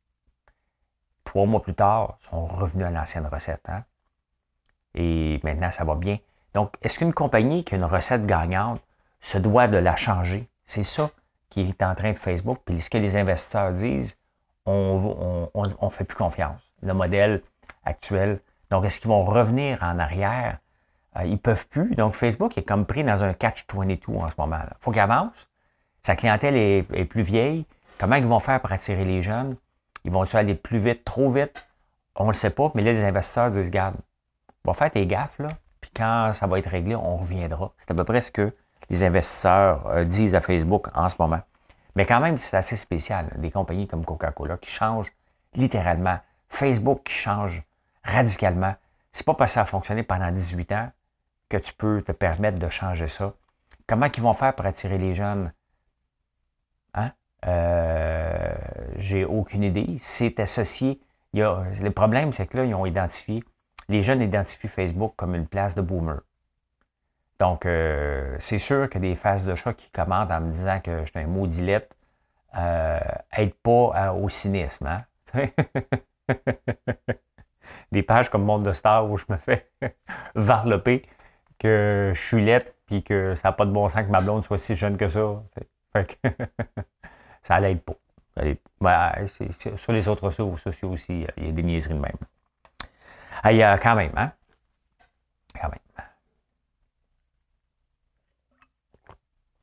Trois 1.24 1.46
mois 1.46 1.62
plus 1.62 1.76
tard, 1.76 2.18
ils 2.22 2.30
sont 2.30 2.46
revenus 2.48 2.88
à 2.88 2.90
l'ancienne 2.90 3.28
recette. 3.28 3.70
Hein? 3.70 3.84
Et 4.96 5.40
maintenant, 5.44 5.70
ça 5.70 5.84
va 5.84 5.94
bien. 5.94 6.18
Donc, 6.56 6.74
est-ce 6.82 6.98
qu'une 6.98 7.14
compagnie 7.14 7.64
qui 7.64 7.76
a 7.76 7.78
une 7.78 7.84
recette 7.84 8.26
gagnante 8.26 8.82
se 9.20 9.38
doit 9.38 9.68
de 9.68 9.78
la 9.78 9.96
changer? 9.96 10.50
C'est 10.66 10.84
ça 10.84 11.12
qui 11.54 11.70
est 11.70 11.84
en 11.84 11.94
train 11.94 12.12
de 12.12 12.18
Facebook. 12.18 12.60
Puis 12.66 12.82
ce 12.82 12.90
que 12.90 12.98
les 12.98 13.16
investisseurs 13.16 13.72
disent, 13.74 14.18
on 14.66 15.50
ne 15.56 15.90
fait 15.90 16.04
plus 16.04 16.18
confiance. 16.18 16.62
Le 16.82 16.94
modèle 16.94 17.44
actuel. 17.86 18.40
Donc, 18.72 18.86
est-ce 18.86 19.00
qu'ils 19.00 19.10
vont 19.10 19.24
revenir 19.24 19.78
en 19.84 20.00
arrière? 20.00 20.58
Euh, 21.18 21.26
ils 21.26 21.34
ne 21.34 21.38
peuvent 21.38 21.68
plus. 21.68 21.96
Donc, 21.96 22.14
Facebook 22.14 22.58
est 22.58 22.64
comme 22.64 22.86
pris 22.86 23.04
dans 23.04 23.24
un 23.24 23.34
catch-22 23.34 24.18
en 24.18 24.30
ce 24.30 24.36
moment. 24.38 24.58
Il 24.64 24.78
faut 24.80 24.92
qu'il 24.92 25.00
avance. 25.00 25.48
Sa 26.02 26.16
clientèle 26.16 26.56
est, 26.58 27.06
plus 27.06 27.22
vieille. 27.22 27.66
Comment 28.00 28.16
ils 28.16 28.26
vont 28.26 28.40
faire 28.40 28.60
pour 28.60 28.72
attirer 28.72 29.06
les 29.06 29.22
jeunes? 29.22 29.56
Ils 30.06 30.12
vont-ils 30.12 30.36
aller 30.36 30.56
plus 30.56 30.80
vite, 30.80 31.06
trop 31.06 31.32
vite? 31.32 31.68
On 32.16 32.24
ne 32.24 32.30
le 32.30 32.34
sait 32.34 32.50
pas, 32.50 32.72
mais 32.74 32.82
là, 32.82 32.94
les 32.94 33.04
investisseurs 33.04 33.52
disent, 33.52 33.68
regarde, 33.68 33.96
va 34.66 34.74
faire 34.74 34.92
tes 34.92 35.06
gaffes, 35.06 35.40
là, 35.40 35.50
puis 35.80 35.92
quand 35.96 36.32
ça 36.34 36.48
va 36.48 36.60
être 36.60 36.70
réglé, 36.70 36.96
on 36.96 37.16
reviendra. 37.18 37.74
C'est 37.78 37.92
à 37.92 37.94
peu 37.94 38.04
près 38.04 38.22
ce 38.22 38.32
que 38.32 38.54
les 38.90 39.04
investisseurs 39.04 39.88
euh, 39.88 40.04
disent 40.04 40.36
à 40.36 40.42
Facebook 40.42 40.88
en 40.94 41.10
ce 41.10 41.16
moment. 41.20 41.42
Mais 41.96 42.06
quand 42.06 42.20
même, 42.20 42.38
c'est 42.38 42.58
assez 42.58 42.76
spécial. 42.76 43.30
Des 43.38 43.52
compagnies 43.52 43.88
comme 43.88 44.06
Coca-Cola 44.06 44.58
qui 44.58 44.72
changent 44.72 45.12
littéralement. 45.54 46.20
Facebook 46.50 47.04
qui 47.04 47.14
change 47.14 47.64
radicalement. 48.04 48.76
C'est 49.12 49.26
pas 49.26 49.36
parce 49.36 49.52
que 49.52 49.56
ça 49.56 49.62
a 49.62 49.66
fonctionné 49.66 50.04
pendant 50.04 50.32
18 50.32 50.72
ans 50.72 50.92
que 51.50 51.58
tu 51.58 51.74
peux 51.74 52.02
te 52.02 52.12
permettre 52.12 52.58
de 52.58 52.70
changer 52.70 53.08
ça. 53.08 53.34
Comment 53.88 54.08
ils 54.16 54.24
vont 54.24 54.34
faire 54.34 54.56
pour 54.56 54.66
attirer 54.66 54.98
les 54.98 55.14
jeunes? 55.14 55.54
Hein? 56.96 57.12
Euh, 57.46 58.56
j'ai 58.98 59.26
aucune 59.26 59.64
idée. 59.64 59.98
C'est 60.00 60.40
associé. 60.40 61.00
Il 61.34 61.40
y 61.40 61.44
a, 61.44 61.64
le 61.82 61.92
problème, 61.92 62.32
c'est 62.32 62.48
que 62.48 62.58
là, 62.58 62.66
ils 62.66 62.74
ont 62.74 62.86
identifié, 62.86 63.44
les 63.90 64.04
jeunes 64.04 64.22
identifient 64.22 64.68
Facebook 64.68 65.14
comme 65.16 65.36
une 65.36 65.48
place 65.48 65.76
de 65.76 65.82
boomer. 65.82 66.22
Donc, 67.40 67.66
euh, 67.66 68.36
c'est 68.40 68.58
sûr 68.58 68.90
que 68.90 69.00
des 69.00 69.16
phases 69.16 69.46
de 69.46 69.56
chat 69.56 69.74
qui 69.74 69.90
commandent 69.92 70.32
en 70.32 70.42
me 70.42 70.52
disant 70.52 70.80
que 70.80 71.02
je 71.06 71.12
suis 71.12 71.20
un 71.20 71.28
maudit 71.28 71.62
lettre 71.62 71.96
euh, 72.56 73.00
pas 73.64 74.14
au 74.14 74.30
cynisme. 74.30 74.88
Hein? 74.88 75.04
des 77.92 78.04
pages 78.04 78.30
comme 78.30 78.44
Monde 78.44 78.64
de 78.64 78.74
Star 78.74 79.10
où 79.10 79.18
je 79.18 79.26
me 79.30 79.38
fais 79.38 79.70
varloper 80.36 81.04
que 81.60 82.12
je 82.16 82.22
suis 82.22 82.44
lettre 82.44 82.72
puis 82.86 83.04
que 83.04 83.36
ça 83.36 83.50
n'a 83.50 83.52
pas 83.54 83.66
de 83.66 83.72
bon 83.72 83.88
sens 83.90 84.04
que 84.04 84.12
ma 84.12 84.22
blonde 84.22 84.44
soit 84.44 84.58
si 84.58 84.76
jeune 84.76 84.98
que 84.98 85.08
ça. 85.08 85.44
Ça 87.44 87.60
l'aide 87.60 87.82
pas. 87.82 87.94
Sur 89.76 89.92
les 89.92 90.08
autres 90.08 90.28
réseaux 90.28 90.56
sociaux 90.58 90.92
aussi, 90.92 91.28
il 91.38 91.46
y 91.46 91.50
a 91.50 91.52
des 91.52 91.64
niaiseries 91.64 91.94
de 91.94 92.00
même. 92.00 92.18
Ah, 93.44 93.52
il 93.52 93.58
y 93.58 93.64
a 93.64 93.78
quand 93.78 93.96
même, 93.96 94.14
hein? 94.16 94.32
Quand 95.60 95.70
même. 95.70 96.08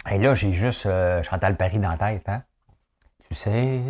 Et 0.08 0.18
là, 0.18 0.34
j'ai 0.34 0.52
juste 0.52 0.86
euh, 0.86 1.22
Chantal 1.22 1.56
Paris 1.56 1.78
dans 1.78 1.90
la 1.90 1.98
tête, 1.98 2.28
hein? 2.28 2.42
Tu 3.28 3.34
sais, 3.34 3.80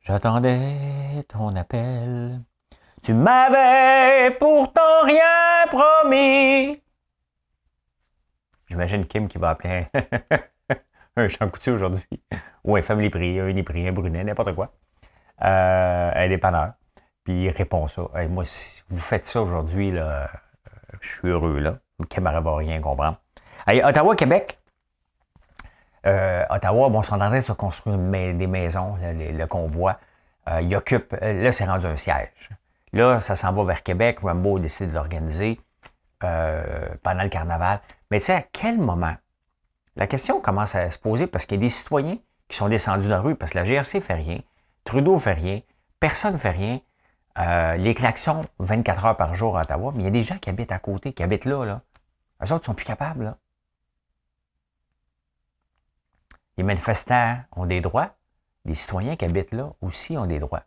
j'attendais 0.00 1.22
ton 1.28 1.54
appel. 1.54 2.40
Tu 3.02 3.12
m'avais 3.12 4.30
pourtant 4.38 5.02
rien 5.04 5.66
promis. 5.68 6.82
J'imagine 8.68 9.06
Kim 9.06 9.28
qui 9.28 9.38
va 9.38 9.50
appeler 9.50 9.86
un, 11.16 11.28
champ 11.28 11.48
coutu 11.50 11.70
aujourd'hui. 11.70 12.22
Ou 12.64 12.76
un 12.76 12.82
family 12.82 13.10
prix, 13.10 13.38
un 13.38 13.62
prix, 13.62 13.86
un 13.86 13.92
brunet, 13.92 14.24
n'importe 14.24 14.54
quoi. 14.54 14.72
Euh, 15.42 16.10
un 16.14 16.28
dépanneur. 16.28 16.72
Puis 17.22 17.44
il 17.44 17.50
répond 17.50 17.86
ça. 17.86 18.02
moi, 18.30 18.44
si 18.44 18.82
vous 18.88 18.98
faites 18.98 19.26
ça 19.26 19.42
aujourd'hui, 19.42 19.90
là, 19.90 20.06
euh, 20.06 20.26
je 21.00 21.08
suis 21.10 21.28
heureux, 21.28 21.58
là. 21.58 21.78
Kim 22.08 22.24
va 22.24 22.56
rien 22.56 22.80
comprendre. 22.80 23.20
Ottawa, 23.68 24.16
Québec. 24.16 24.61
Euh, 26.06 26.44
Ottawa, 26.50 26.88
bon, 26.88 27.02
sont 27.02 27.14
en 27.14 27.18
train 27.18 27.36
de 27.36 27.40
se 27.40 27.52
construire 27.52 27.96
des 27.98 28.46
maisons, 28.46 28.96
le, 29.00 29.46
convoi. 29.46 29.98
Euh, 30.48 30.60
il 30.60 30.74
occupe, 30.74 31.12
là, 31.20 31.52
c'est 31.52 31.64
rendu 31.64 31.86
un 31.86 31.96
siège. 31.96 32.50
Là, 32.92 33.20
ça 33.20 33.36
s'en 33.36 33.52
va 33.52 33.64
vers 33.64 33.82
Québec. 33.82 34.20
Rambo 34.20 34.58
décide 34.58 34.90
de 34.90 34.94
l'organiser 34.94 35.60
euh, 36.24 36.88
pendant 37.02 37.22
le 37.22 37.28
carnaval. 37.28 37.80
Mais 38.10 38.20
tu 38.20 38.26
sais, 38.26 38.34
à 38.34 38.42
quel 38.42 38.78
moment? 38.78 39.14
La 39.96 40.06
question 40.06 40.40
commence 40.40 40.74
à 40.74 40.90
se 40.90 40.98
poser 40.98 41.26
parce 41.26 41.46
qu'il 41.46 41.58
y 41.58 41.60
a 41.60 41.62
des 41.62 41.68
citoyens 41.68 42.18
qui 42.48 42.56
sont 42.56 42.68
descendus 42.68 43.08
dans 43.08 43.16
la 43.16 43.20
rue 43.20 43.34
parce 43.34 43.52
que 43.52 43.58
la 43.58 43.64
GRC 43.64 44.00
fait 44.00 44.14
rien, 44.14 44.40
Trudeau 44.84 45.18
fait 45.18 45.32
rien, 45.32 45.60
personne 46.00 46.34
ne 46.34 46.38
fait 46.38 46.50
rien. 46.50 46.80
Euh, 47.38 47.76
les 47.76 47.94
klaxons 47.94 48.44
24 48.58 49.06
heures 49.06 49.16
par 49.16 49.34
jour 49.34 49.56
à 49.56 49.62
Ottawa, 49.62 49.92
mais 49.94 50.02
il 50.02 50.04
y 50.04 50.08
a 50.08 50.10
des 50.10 50.22
gens 50.22 50.36
qui 50.36 50.50
habitent 50.50 50.72
à 50.72 50.78
côté, 50.78 51.12
qui 51.14 51.22
habitent 51.22 51.46
là. 51.46 51.64
là. 51.64 51.80
Eux 52.44 52.52
autres 52.52 52.66
sont 52.66 52.74
plus 52.74 52.84
capables. 52.84 53.34
Les 56.56 56.64
manifestants 56.64 57.38
ont 57.56 57.66
des 57.66 57.80
droits. 57.80 58.14
Les 58.64 58.74
citoyens 58.74 59.16
qui 59.16 59.24
habitent 59.24 59.52
là 59.52 59.72
aussi 59.80 60.16
ont 60.16 60.26
des 60.26 60.38
droits. 60.38 60.64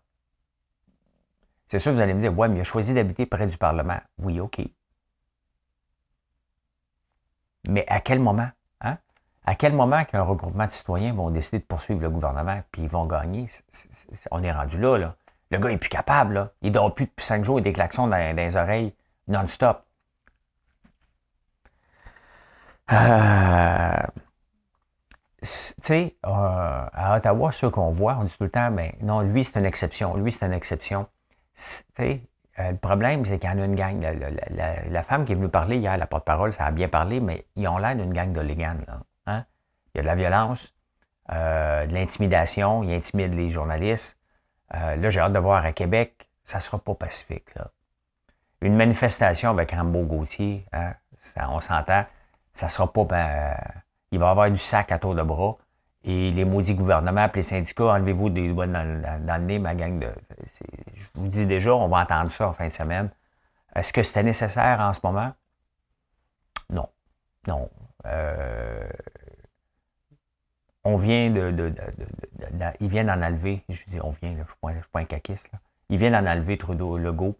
C'est 1.67 1.80
sûr 1.80 1.91
que 1.91 1.95
vous 1.95 2.02
allez 2.02 2.13
me 2.13 2.19
dire, 2.19 2.38
ouais, 2.38 2.48
mais 2.48 2.58
il 2.58 2.62
a 2.62 2.65
choisi 2.65 2.93
d'habiter 2.93 3.26
près 3.26 3.48
du 3.48 3.58
Parlement. 3.58 4.00
Oui, 4.19 4.39
OK. 4.39 4.62
Mais 7.67 7.86
à 7.88 8.00
quel 8.02 8.19
moment? 8.19 8.50
Hein? 8.82 8.98
À 9.45 9.56
quel 9.56 9.74
moment 9.74 10.06
qu'un 10.06 10.21
regroupement 10.21 10.67
de 10.67 10.71
citoyens 10.71 11.13
vont 11.13 11.32
décider 11.32 11.60
de 11.60 11.63
poursuivre 11.63 12.02
le 12.02 12.10
gouvernement 12.10 12.62
puis 12.71 12.84
ils 12.84 12.89
vont 12.89 13.06
gagner? 13.06 13.48
on 14.32 14.43
est 14.43 14.52
rendu 14.52 14.78
là, 14.78 14.98
là. 14.98 15.15
Le 15.52 15.60
gars 15.60 15.69
est 15.69 15.78
plus 15.78 15.89
capable, 15.89 16.34
là. 16.34 16.52
Il 16.62 16.71
dort 16.71 16.93
plus 16.93 17.06
depuis 17.06 17.26
cinq 17.26 17.43
jours 17.43 17.60
et 17.60 17.62
des 17.62 17.74
klaxons 17.74 18.08
dans, 18.08 18.36
les 18.36 18.56
oreilles 18.58 18.93
non-stop. 19.28 19.84
Euh, 22.91 24.08
tu 25.45 25.81
sais, 25.81 26.15
euh, 26.25 26.29
à 26.29 27.17
Ottawa, 27.17 27.51
ceux 27.51 27.69
qu'on 27.69 27.91
voit, 27.91 28.17
on 28.19 28.23
dit 28.23 28.36
tout 28.38 28.43
le 28.43 28.49
temps, 28.49 28.71
mais 28.71 28.95
non, 29.01 29.21
lui, 29.21 29.43
c'est 29.43 29.60
une 29.60 29.65
exception. 29.65 30.15
Lui, 30.17 30.31
c'est 30.31 30.45
une 30.45 30.53
exception. 30.53 31.08
Euh, 31.99 32.17
le 32.58 32.77
problème, 32.77 33.25
c'est 33.25 33.39
qu'il 33.39 33.49
y 33.49 33.62
a 33.62 33.65
une 33.65 33.75
gang. 33.75 34.05
La, 34.89 35.03
femme 35.03 35.25
qui 35.25 35.34
est 35.34 35.36
venue 35.36 35.49
parler 35.49 35.77
hier, 35.77 35.97
la 35.97 36.08
porte-parole, 36.08 36.53
ça 36.53 36.65
a 36.65 36.71
bien 36.71 36.88
parlé, 36.88 37.19
mais 37.19 37.45
ils 37.55 37.67
ont 37.67 37.77
l'air 37.77 37.95
d'une 37.95 38.13
gang 38.13 38.31
de 38.31 38.41
Là, 38.41 38.75
hein? 39.27 39.45
Il 39.93 39.97
y 39.97 39.99
a 39.99 40.01
de 40.01 40.08
la 40.08 40.15
violence, 40.15 40.73
euh, 41.31 41.86
de 41.86 41.93
l'intimidation, 41.93 42.84
ils 42.84 42.93
intimident 42.93 43.36
les 43.36 43.49
journalistes. 43.49 44.17
Là, 44.71 45.10
j'ai 45.10 45.21
hâte 45.21 45.31
de 45.31 45.39
voir 45.39 45.63
à 45.63 45.71
Québec, 45.71 46.27
ça 46.43 46.60
sera 46.60 46.77
pas 46.79 46.95
pacifique. 46.95 47.49
Une 48.62 48.75
manifestation 48.75 49.51
avec 49.51 49.71
Rambo 49.71 50.03
Gauthier, 50.03 50.65
hein, 50.73 50.93
on 51.47 51.62
s'entend, 51.62 52.03
ça 52.53 52.67
sera 52.67 52.91
pas. 52.91 53.05
Ben, 53.05 53.55
il 54.12 54.20
va 54.20 54.28
y 54.28 54.30
avoir 54.30 54.52
du 54.52 54.58
sac 54.58 54.91
à 54.91 55.00
tour 55.00 55.15
de 55.15 55.22
bras. 55.24 55.58
Et 56.04 56.32
les 56.32 56.46
maudits 56.46 56.76
gouvernements, 56.76 57.28
les 57.34 57.41
syndicats, 57.41 57.86
enlevez-vous 57.86 58.30
des 58.30 58.50
doigts 58.50 58.68
dans, 58.68 58.84
le 58.84 59.38
nez, 59.39 59.58
ma 59.58 59.74
gang 59.74 59.98
de. 59.98 60.08
Je 60.96 61.08
vous 61.15 61.28
dis 61.28 61.48
déjà, 61.48 61.74
on 61.74 61.88
va 61.88 62.02
entendre 62.02 62.32
ça 62.32 62.48
en 62.48 62.54
fin 62.54 62.68
de 62.68 62.74
semaine. 62.74 63.10
Est-ce 63.74 63.91
que 63.91 64.04
c'était 64.04 64.22
nécessaire 64.22 64.80
en 64.80 64.94
ce 64.94 65.00
moment? 65.04 65.34
Non. 66.70 66.88
Non. 67.48 67.70
Euh, 68.06 68.88
on 70.84 70.96
vient 70.96 71.32
de, 71.32 71.74
Ils 72.80 72.88
viennent 72.88 73.10
en 73.10 73.22
enlever. 73.24 73.63
Je 73.70 73.84
dis 73.88 74.00
on 74.00 74.12
vient, 74.12 74.34
je 74.34 74.41
ne 74.41 74.80
suis, 74.82 74.89
pas 74.91 75.00
un 75.00 75.06
caquiste. 75.06 75.50
Ils 75.89 75.98
viennent 75.98 76.15
en 76.15 76.26
enlever 76.26 76.58
Trudeau, 76.58 76.98
Legault. 76.98 77.36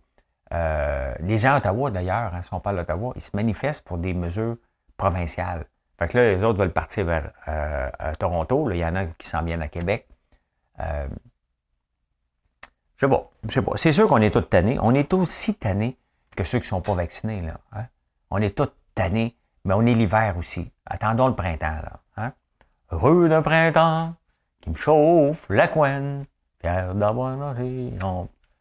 Euh, 0.54 1.13
les 1.19 1.38
gens 1.38 1.54
à 1.54 1.58
Ottawa, 1.58 1.91
d'ailleurs, 1.91 2.34
hein, 2.34 2.41
si 2.41 2.54
on 2.54 2.60
parle 2.60 2.78
d'Ottawa, 2.78 3.13
ils 3.15 3.21
se 3.21 3.32
manifestent 3.34 3.84
pour 3.84 3.99
des 3.99 4.13
mesures 4.13 4.58
provinciales. 4.97 5.65
Fait 5.97 6.08
que 6.10 6.17
là, 6.17 6.34
les 6.34 6.43
autres 6.43 6.60
veulent 6.60 6.73
partir 6.73 7.05
vers 7.05 7.31
euh, 7.47 7.89
Toronto. 8.19 8.69
il 8.71 8.77
y 8.77 8.86
en 8.86 8.95
a 8.95 9.05
qui 9.05 9.27
s'en 9.27 9.43
viennent 9.43 9.62
à 9.62 9.69
Québec. 9.69 10.08
Euh, 10.79 11.08
je 12.95 13.05
sais 13.05 13.10
pas. 13.10 13.29
Je 13.47 13.53
sais 13.53 13.62
pas. 13.62 13.71
C'est 13.75 13.91
sûr 13.91 14.08
qu'on 14.08 14.21
est 14.21 14.31
tous 14.31 14.41
tannés. 14.41 14.77
On 14.81 14.93
est 14.93 15.13
aussi 15.13 15.55
tannés 15.55 15.97
que 16.36 16.43
ceux 16.43 16.60
qui 16.60 16.65
ne 16.65 16.69
sont 16.69 16.81
pas 16.81 16.95
vaccinés. 16.95 17.41
Là, 17.41 17.60
hein. 17.73 17.86
On 18.29 18.41
est 18.41 18.58
tous 18.58 18.71
tannés, 18.93 19.38
mais 19.63 19.73
on 19.73 19.86
est 19.86 19.93
l'hiver 19.93 20.36
aussi. 20.38 20.71
Attendons 20.86 21.27
le 21.27 21.36
printemps. 21.36 21.79
Là, 21.81 21.99
hein? 22.17 22.34
Heureux 22.91 23.29
d'un 23.29 23.41
printemps 23.41 24.15
qui 24.62 24.69
me 24.69 24.75
chauffe 24.75 25.49
la 25.49 25.67
couenne. 25.67 26.25
Fier 26.60 26.93
d'avoir 26.95 27.55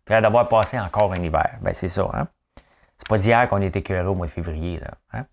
Fier 0.07 0.23
d'avoir 0.23 0.49
passé 0.49 0.79
encore 0.79 1.13
un 1.13 1.23
hiver. 1.23 1.59
Ben, 1.63 1.75
c'est 1.75 1.89
ça. 1.89 2.09
Hein? 2.13 2.29
C'est 2.99 3.09
pas 3.09 3.19
d'hier 3.19 3.49
qu'on 3.49 3.61
était 3.61 3.81
écœuré 3.81 4.07
au 4.07 4.15
mois 4.15 4.27
de 4.27 4.33
février. 4.33 4.79
Là, 4.79 4.91
hein? 5.13 5.27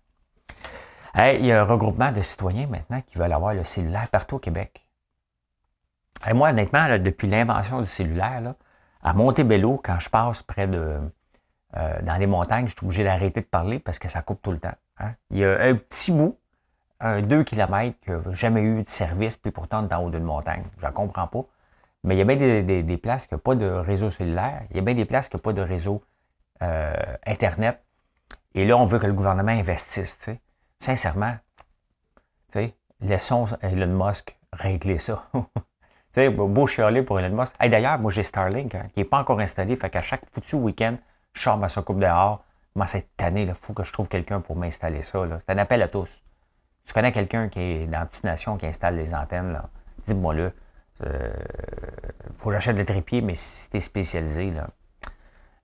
Il 1.16 1.46
y 1.46 1.52
a 1.52 1.60
un 1.60 1.64
regroupement 1.64 2.12
de 2.12 2.22
citoyens 2.22 2.66
maintenant 2.66 3.00
qui 3.02 3.18
veulent 3.18 3.32
avoir 3.32 3.54
le 3.54 3.64
cellulaire 3.64 4.08
partout 4.08 4.36
au 4.36 4.38
Québec. 4.38 4.86
Moi, 6.32 6.50
honnêtement, 6.50 6.86
depuis 6.98 7.28
l'invention 7.28 7.80
du 7.80 7.86
cellulaire, 7.86 8.54
À 9.02 9.14
Montebello, 9.14 9.80
quand 9.82 9.98
je 9.98 10.08
passe 10.08 10.42
près 10.42 10.68
de. 10.68 11.00
Euh, 11.76 12.02
dans 12.02 12.16
les 12.16 12.26
montagnes, 12.26 12.66
je 12.66 12.72
suis 12.72 12.84
obligé 12.84 13.02
d'arrêter 13.02 13.40
de 13.40 13.46
parler 13.46 13.78
parce 13.78 13.98
que 13.98 14.06
ça 14.06 14.22
coupe 14.22 14.42
tout 14.42 14.52
le 14.52 14.58
temps. 14.58 14.74
Hein. 14.98 15.14
Il 15.30 15.38
y 15.38 15.44
a 15.44 15.58
un 15.58 15.74
petit 15.74 16.12
bout, 16.12 16.38
un 17.00 17.22
2 17.22 17.44
km, 17.44 17.98
qui 18.00 18.10
n'a 18.10 18.34
jamais 18.34 18.62
eu 18.62 18.82
de 18.82 18.88
service, 18.88 19.36
puis 19.36 19.50
pourtant, 19.50 19.82
dans 19.82 20.04
haut 20.04 20.10
d'une 20.10 20.22
montagne. 20.22 20.64
Je 20.80 20.86
ne 20.86 20.92
comprends 20.92 21.26
pas. 21.26 21.44
Mais 22.04 22.14
il 22.14 22.18
y 22.18 22.20
a 22.20 22.24
bien 22.24 22.36
des, 22.36 22.96
places 22.98 23.26
qui 23.26 23.34
n'ont 23.34 23.40
pas 23.40 23.54
de 23.54 23.66
réseau 23.66 24.10
cellulaire. 24.10 24.62
Il 24.70 24.76
y 24.76 24.78
a 24.80 24.82
bien 24.82 24.94
des 24.94 25.04
places 25.04 25.28
qui 25.28 25.36
n'ont 25.36 25.42
pas 25.42 25.52
de 25.52 25.62
réseau 25.62 26.02
euh, 26.62 26.92
Internet. 27.26 27.82
Et 28.54 28.64
là, 28.64 28.76
on 28.76 28.86
veut 28.86 28.98
que 28.98 29.06
le 29.06 29.12
gouvernement 29.12 29.52
investisse. 29.52 30.18
Sincèrement, 30.82 31.36
tu 32.50 32.72
laissons 33.00 33.46
Elon 33.60 34.04
Musk 34.04 34.36
régler 34.52 34.98
ça. 34.98 35.28
tu 36.12 36.28
beau 36.28 36.66
chialer 36.66 37.02
pour 37.02 37.20
Elon 37.20 37.36
Musk. 37.36 37.54
D'ailleurs, 37.60 38.00
moi, 38.00 38.10
j'ai 38.10 38.24
Starlink 38.24 38.74
hein, 38.74 38.88
qui 38.92 38.98
n'est 38.98 39.04
pas 39.04 39.20
encore 39.20 39.38
installé. 39.38 39.76
Fait 39.76 39.90
qu'à 39.90 40.02
chaque 40.02 40.28
foutu 40.32 40.56
week-end, 40.56 40.96
je 41.34 41.40
sors 41.40 41.56
ma 41.56 41.68
coupe 41.68 42.00
dehors. 42.00 42.44
Moi, 42.74 42.88
cette 42.88 43.10
année, 43.22 43.42
il 43.42 43.54
faut 43.54 43.72
que 43.74 43.84
je 43.84 43.92
trouve 43.92 44.08
quelqu'un 44.08 44.40
pour 44.40 44.56
m'installer 44.56 45.04
ça. 45.04 45.20
C'est 45.46 45.52
un 45.52 45.58
appel 45.58 45.82
à 45.82 45.86
tous. 45.86 46.20
Tu 46.84 46.92
connais 46.92 47.12
quelqu'un 47.12 47.48
qui 47.48 47.60
est 47.60 47.86
dans 47.86 48.02
Destination 48.02 48.56
qui 48.56 48.66
installe 48.66 48.96
les 48.96 49.14
antennes, 49.14 49.62
dis-moi 50.04 50.34
le. 50.34 50.52
Il 50.98 51.06
euh, 51.06 51.32
faut 52.38 52.48
que 52.48 52.56
j'achète 52.56 52.76
le 52.76 52.84
trépied, 52.84 53.20
mais 53.20 53.36
si 53.36 53.70
tu 53.70 53.76
es 53.76 53.80
spécialisé, 53.80 54.50
là, 54.50 54.66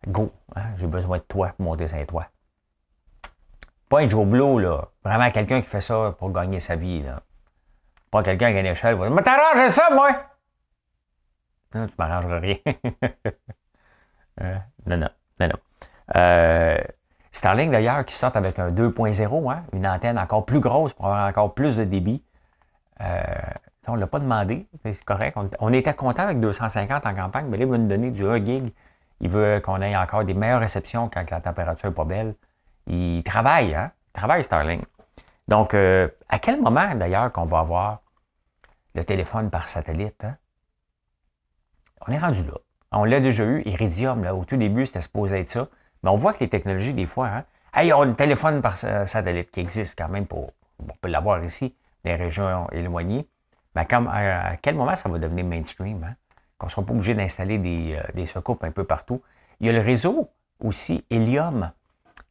go. 0.07 0.31
Hein, 0.55 0.77
j'ai 0.77 0.87
besoin 0.87 1.19
de 1.19 1.25
toi 1.25 1.49
pour 1.57 1.67
monter 1.67 1.89
sur 1.89 2.07
toi. 2.07 2.29
Pas 3.89 4.01
un 4.01 4.09
Joe 4.09 4.27
Blow, 4.27 4.59
là. 4.59 4.89
Vraiment 5.05 5.31
quelqu'un 5.31 5.61
qui 5.61 5.69
fait 5.69 5.81
ça 5.81 6.15
pour 6.19 6.31
gagner 6.33 6.61
sa 6.61 6.77
vie. 6.77 7.03
Là. 7.03 7.23
Pas 8.11 8.23
quelqu'un 8.23 8.51
qui 8.51 8.57
a 8.57 8.61
une 8.61 8.67
échelle. 8.67 8.99
Mais 9.11 9.23
t'arranges 9.23 9.69
ça, 9.69 9.89
moi! 9.93 10.11
Non, 11.75 11.87
tu 11.87 11.95
m'arrangeras 11.99 12.39
rien. 12.39 12.57
Euh, 14.41 14.57
non, 14.87 14.99
non, 14.99 15.09
non, 15.41 15.49
non. 15.49 15.57
Euh, 16.15 16.79
Starlink, 17.33 17.73
d'ailleurs, 17.73 18.05
qui 18.05 18.15
sort 18.15 18.37
avec 18.37 18.61
un 18.61 18.71
2.0, 18.71 19.51
hein, 19.53 19.65
une 19.73 19.85
antenne 19.85 20.17
encore 20.17 20.45
plus 20.47 20.61
grosse 20.61 20.93
pour 20.93 21.07
avoir 21.07 21.27
encore 21.27 21.55
plus 21.55 21.77
de 21.77 21.83
débit. 21.83 22.23
Euh, 23.01 23.25
on 23.89 23.95
ne 23.95 24.01
l'a 24.01 24.07
pas 24.07 24.21
demandé, 24.21 24.69
c'est 24.85 25.05
correct. 25.05 25.37
On, 25.59 25.73
était 25.73 25.95
content 25.95 26.25
avec 26.25 26.41
250 26.41 27.07
en 27.07 27.15
campagne, 27.15 27.47
mais 27.49 27.57
là, 27.57 27.65
il 27.65 27.71
veut 27.71 27.79
nous 27.79 27.89
donner 27.89 28.11
du 28.11 28.27
1 28.27 28.45
gig. 28.45 28.73
Il 29.21 29.29
veut 29.29 29.61
qu'on 29.61 29.81
ait 29.81 29.97
encore 29.97 30.25
des 30.25 30.35
meilleures 30.35 30.61
réceptions 30.61 31.11
quand 31.13 31.29
la 31.31 31.41
température 31.41 31.89
n'est 31.89 31.95
pas 31.95 32.05
belle. 32.05 32.35
Il 32.89 33.23
travaille, 33.23 33.75
hein? 33.75 33.93
Il 34.15 34.19
travaille 34.19 34.43
Starlink. 34.43 34.83
Donc, 35.47 35.75
euh, 35.75 36.09
à 36.29 36.39
quel 36.39 36.61
moment, 36.61 36.95
d'ailleurs, 36.95 37.31
qu'on 37.33 37.45
va 37.45 37.61
avoir 37.61 38.01
le 38.95 39.05
téléphone 39.05 39.51
par 39.51 39.69
satellite? 39.69 40.25
Hein? 40.25 40.37
On 42.07 42.13
est 42.13 42.19
rendu 42.19 42.43
là. 42.43 42.55
On 42.93 43.05
l'a 43.05 43.21
déjà 43.21 43.45
eu, 43.45 43.63
Iridium, 43.67 44.25
là, 44.25 44.35
au 44.35 44.45
tout 44.45 44.57
début, 44.57 44.87
c'était 44.87 45.03
supposé 45.03 45.41
être 45.41 45.51
ça. 45.51 45.69
Mais 46.03 46.11
on 46.11 46.15
voit 46.15 46.33
que 46.33 46.41
les 46.41 46.49
technologies, 46.49 46.95
des 46.95 47.07
fois, 47.07 47.29
hein, 47.29 47.45
hey, 47.75 47.93
on 47.93 48.01
a 48.01 48.07
un 48.07 48.15
téléphone 48.15 48.63
par 48.63 48.79
satellite 48.79 49.51
qui 49.51 49.61
existe 49.61 49.97
quand 49.99 50.09
même 50.09 50.27
pour. 50.27 50.53
On 50.79 50.87
peut 51.01 51.09
l'avoir 51.09 51.43
ici, 51.45 51.75
dans 52.05 52.11
les 52.11 52.17
régions 52.17 52.69
éloignées. 52.71 53.29
Mais 53.75 53.87
à, 53.93 54.57
quel 54.63 54.77
moment 54.77 54.97
ça 54.97 55.09
va 55.09 55.19
devenir 55.19 55.45
mainstream? 55.45 56.03
Hein? 56.05 56.15
Qu'on 56.57 56.67
ne 56.67 56.71
sera 56.71 56.85
pas 56.85 56.93
obligé 56.93 57.15
d'installer 57.15 57.59
des, 57.59 57.97
euh, 57.97 58.57
un 58.63 58.71
peu 58.71 58.85
partout. 58.85 59.23
Il 59.61 59.67
y 59.67 59.71
a 59.71 59.73
le 59.73 59.81
réseau 59.81 60.31
aussi, 60.61 61.05
Helium, 61.11 61.73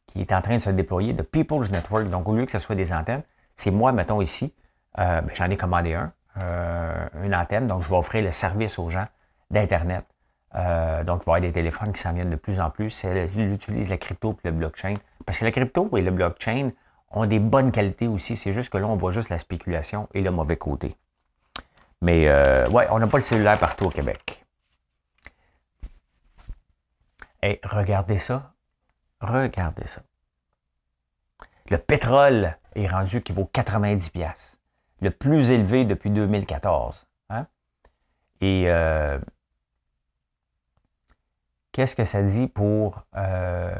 qui 0.08 0.20
est 0.20 0.32
en 0.32 0.42
train 0.42 0.56
de 0.56 0.62
se 0.62 0.70
déployer, 0.70 1.12
de 1.12 1.22
People's 1.22 1.70
Network. 1.70 2.08
Donc, 2.08 2.28
au 2.28 2.34
lieu 2.34 2.46
que 2.46 2.52
ce 2.52 2.58
soit 2.58 2.74
des 2.74 2.92
antennes, 2.92 3.22
c'est 3.54 3.70
moi, 3.70 3.92
mettons 3.92 4.20
ici, 4.20 4.52
euh, 4.98 5.20
ben, 5.20 5.30
j'en 5.34 5.48
ai 5.50 5.56
commandé 5.56 5.94
un, 5.94 6.12
euh, 6.38 7.08
une 7.22 7.34
antenne, 7.34 7.68
donc 7.68 7.82
je 7.82 7.88
vais 7.88 7.96
offrir 7.96 8.24
le 8.24 8.32
service 8.32 8.78
aux 8.78 8.90
gens 8.90 9.06
d'Internet. 9.50 10.04
Euh, 10.54 11.04
donc, 11.04 11.22
il 11.22 11.26
va 11.26 11.32
y 11.32 11.36
avoir 11.36 11.40
des 11.42 11.52
téléphones 11.52 11.92
qui 11.92 12.00
s'en 12.00 12.12
viennent 12.12 12.30
de 12.30 12.36
plus 12.36 12.58
en 12.58 12.70
plus. 12.70 13.04
Ils 13.04 13.52
utilisent 13.52 13.90
la 13.90 13.98
crypto 13.98 14.36
et 14.42 14.48
le 14.48 14.52
blockchain. 14.52 14.96
Parce 15.26 15.38
que 15.38 15.44
la 15.44 15.52
crypto 15.52 15.88
et 15.96 16.00
le 16.00 16.10
blockchain 16.10 16.70
ont 17.10 17.26
des 17.26 17.38
bonnes 17.38 17.70
qualités 17.70 18.06
aussi. 18.06 18.36
C'est 18.36 18.52
juste 18.52 18.70
que 18.70 18.78
là, 18.78 18.86
on 18.86 18.96
voit 18.96 19.12
juste 19.12 19.28
la 19.28 19.38
spéculation 19.38 20.08
et 20.14 20.22
le 20.22 20.30
mauvais 20.30 20.56
côté. 20.56 20.96
Mais, 22.00 22.30
ouais, 22.70 22.86
on 22.90 22.98
n'a 22.98 23.06
pas 23.06 23.18
le 23.18 23.22
cellulaire 23.22 23.58
partout 23.58 23.86
au 23.86 23.90
Québec. 23.90 24.44
Et 27.42 27.60
regardez 27.62 28.18
ça. 28.18 28.52
Regardez 29.20 29.86
ça. 29.86 30.02
Le 31.70 31.78
pétrole 31.78 32.56
est 32.74 32.86
rendu 32.86 33.22
qui 33.22 33.32
vaut 33.32 33.44
90 33.44 34.10
pièces, 34.10 34.58
le 35.00 35.10
plus 35.10 35.50
élevé 35.50 35.84
depuis 35.84 36.10
2014. 36.10 37.06
Hein? 37.30 37.46
Et 38.40 38.64
euh, 38.68 39.18
qu'est-ce 41.72 41.96
que 41.96 42.04
ça 42.04 42.22
dit 42.22 42.46
pour 42.46 43.02
euh, 43.16 43.74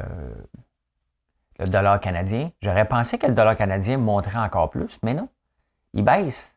le 1.57 1.67
dollar 1.67 1.99
canadien? 1.99 2.51
J'aurais 2.61 2.87
pensé 2.87 3.17
que 3.17 3.27
le 3.27 3.33
dollar 3.33 3.55
canadien 3.55 3.97
monterait 3.97 4.39
encore 4.39 4.69
plus, 4.69 4.99
mais 5.01 5.13
non. 5.13 5.29
Il 5.93 6.03
baisse. 6.03 6.55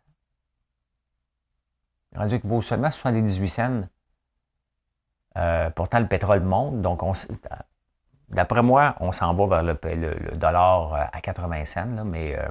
Rendu 2.14 2.40
qu'il 2.40 2.50
vaut 2.50 2.60
seulement 2.60 2.90
78 2.90 3.48
cents. 3.48 3.82
Euh, 5.38 5.70
pourtant, 5.70 5.98
le 5.98 6.08
pétrole 6.08 6.40
monte, 6.40 6.82
donc 6.82 7.02
on, 7.02 7.14
D'après 8.32 8.62
moi, 8.62 8.96
on 9.00 9.12
s'en 9.12 9.34
va 9.34 9.46
vers 9.46 9.62
le, 9.62 10.36
dollar 10.36 10.94
euh, 10.94 11.04
à 11.12 11.20
80 11.20 11.66
cents, 11.66 12.04
mais 12.04 12.38
euh, 12.38 12.48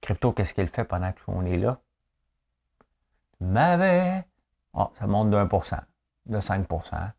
crypto, 0.00 0.32
qu'est-ce 0.32 0.54
qu'il 0.54 0.68
fait 0.68 0.84
pendant 0.84 1.12
qu'on 1.24 1.44
est 1.44 1.56
là? 1.56 1.78
Mais 3.40 4.24
oh, 4.74 4.90
ça 4.98 5.06
monte 5.08 5.30
de 5.30 5.36
1%, 5.36 5.80
de 6.26 6.38
5% 6.38 7.10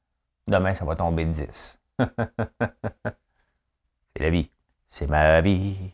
Demain, 0.48 0.74
ça 0.74 0.86
va 0.86 0.96
tomber 0.96 1.26
de 1.26 1.32
10 1.32 1.80
C'est 4.16 4.24
la 4.24 4.30
vie. 4.30 4.50
C'est 4.90 5.08
ma 5.08 5.42
vie. 5.42 5.92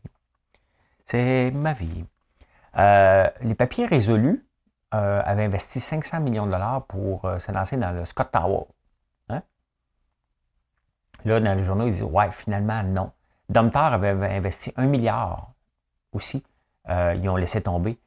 C'est 1.05 1.49
ma 1.51 1.73
vie. 1.73 2.05
Euh, 2.77 3.27
les 3.41 3.55
papiers 3.55 3.87
résolus 3.87 4.45
avaient 4.91 5.45
investi 5.45 5.79
500 5.79 6.19
millions 6.19 6.45
de 6.45 6.51
dollars 6.51 6.85
pour 6.85 7.27
se 7.39 7.51
lancer 7.51 7.77
dans 7.77 7.89
le 7.89 8.05
Scott 8.05 8.29
Tower. 8.31 8.65
Là, 11.25 11.39
dans 11.39 11.55
le 11.55 11.63
journaux, 11.63 11.87
ils 11.87 11.93
disent 11.93 12.03
Ouais, 12.03 12.31
finalement, 12.31 12.83
non. 12.83 13.11
Domtar 13.49 13.93
avait 13.93 14.09
investi 14.09 14.73
un 14.77 14.85
milliard 14.85 15.51
aussi. 16.11 16.43
Euh, 16.89 17.15
ils 17.15 17.29
ont 17.29 17.35
laissé 17.35 17.61
tomber. 17.61 17.97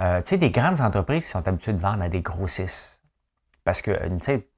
Euh, 0.00 0.20
tu 0.22 0.30
sais, 0.30 0.38
des 0.38 0.50
grandes 0.50 0.80
entreprises 0.80 1.28
sont 1.28 1.46
habituées 1.46 1.72
de 1.72 1.78
vendre 1.78 2.02
à 2.02 2.08
des 2.08 2.20
grossistes. 2.20 3.00
Parce 3.64 3.80
que, 3.80 3.92
euh, 3.92 4.08
tu 4.18 4.24
sais, 4.24 4.48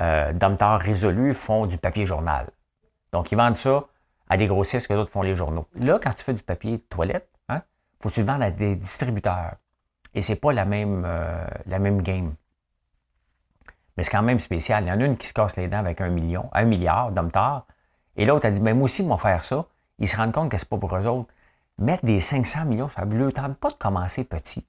euh, 0.00 0.32
Domtar 0.32 0.80
Résolu 0.80 1.34
font 1.34 1.66
du 1.66 1.78
papier 1.78 2.06
journal. 2.06 2.48
Donc, 3.12 3.32
ils 3.32 3.36
vendent 3.36 3.56
ça 3.56 3.84
à 4.28 4.36
des 4.36 4.46
grossistes 4.46 4.86
que 4.86 4.94
d'autres 4.94 5.10
font 5.10 5.22
les 5.22 5.34
journaux. 5.34 5.66
Là, 5.74 5.98
quand 6.02 6.12
tu 6.12 6.22
fais 6.24 6.34
du 6.34 6.42
papier 6.42 6.78
toilette, 6.78 7.28
hein, 7.48 7.62
faut 8.00 8.08
que 8.08 8.14
tu 8.14 8.20
le 8.20 8.26
vendes 8.26 8.42
à 8.42 8.50
des 8.50 8.76
distributeurs. 8.76 9.54
Et 10.14 10.22
c'est 10.22 10.36
pas 10.36 10.52
la 10.52 10.64
même, 10.64 11.06
la 11.66 11.78
même 11.78 12.02
game. 12.02 12.34
Mais 13.98 14.04
c'est 14.04 14.12
quand 14.12 14.22
même 14.22 14.38
spécial. 14.38 14.84
Il 14.84 14.86
y 14.86 14.92
en 14.92 15.00
a 15.00 15.04
une 15.04 15.16
qui 15.16 15.26
se 15.26 15.34
casse 15.34 15.56
les 15.56 15.66
dents 15.66 15.80
avec 15.80 16.00
un 16.00 16.08
million, 16.08 16.48
un 16.52 16.62
milliard 16.62 17.10
d'hommes 17.10 17.32
tard. 17.32 17.66
Et 18.16 18.26
l'autre 18.26 18.46
a 18.46 18.50
dit, 18.52 18.60
mais 18.60 18.72
moi 18.72 18.84
aussi, 18.84 19.02
ils 19.02 19.08
vont 19.08 19.16
faire 19.16 19.42
ça. 19.42 19.64
Ils 19.98 20.08
se 20.08 20.16
rendent 20.16 20.30
compte 20.30 20.52
que 20.52 20.56
c'est 20.56 20.68
pas 20.68 20.78
pour 20.78 20.96
eux 20.96 21.04
autres. 21.08 21.28
Mettre 21.78 22.04
des 22.04 22.20
500 22.20 22.64
millions, 22.66 22.88
ça 22.88 23.04
ne 23.04 23.30
tente 23.30 23.56
pas 23.56 23.70
de 23.70 23.74
commencer 23.74 24.22
petit. 24.22 24.64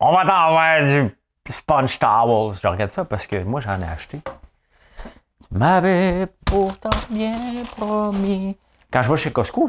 On 0.00 0.12
va 0.12 0.24
t'envoyer 0.24 1.04
du 1.44 1.52
Sponge 1.52 2.00
Towels. 2.00 2.56
Je 2.60 2.66
regarde 2.66 2.90
ça 2.90 3.04
parce 3.04 3.28
que 3.28 3.44
moi, 3.44 3.60
j'en 3.60 3.80
ai 3.80 3.84
acheté. 3.84 4.20
Tu 4.24 5.12
m'avais 5.52 6.26
pourtant 6.44 6.90
bien 7.10 7.62
promis. 7.76 8.58
Quand 8.92 9.02
je 9.02 9.10
vais 9.10 9.16
chez 9.16 9.32
Costco, 9.32 9.68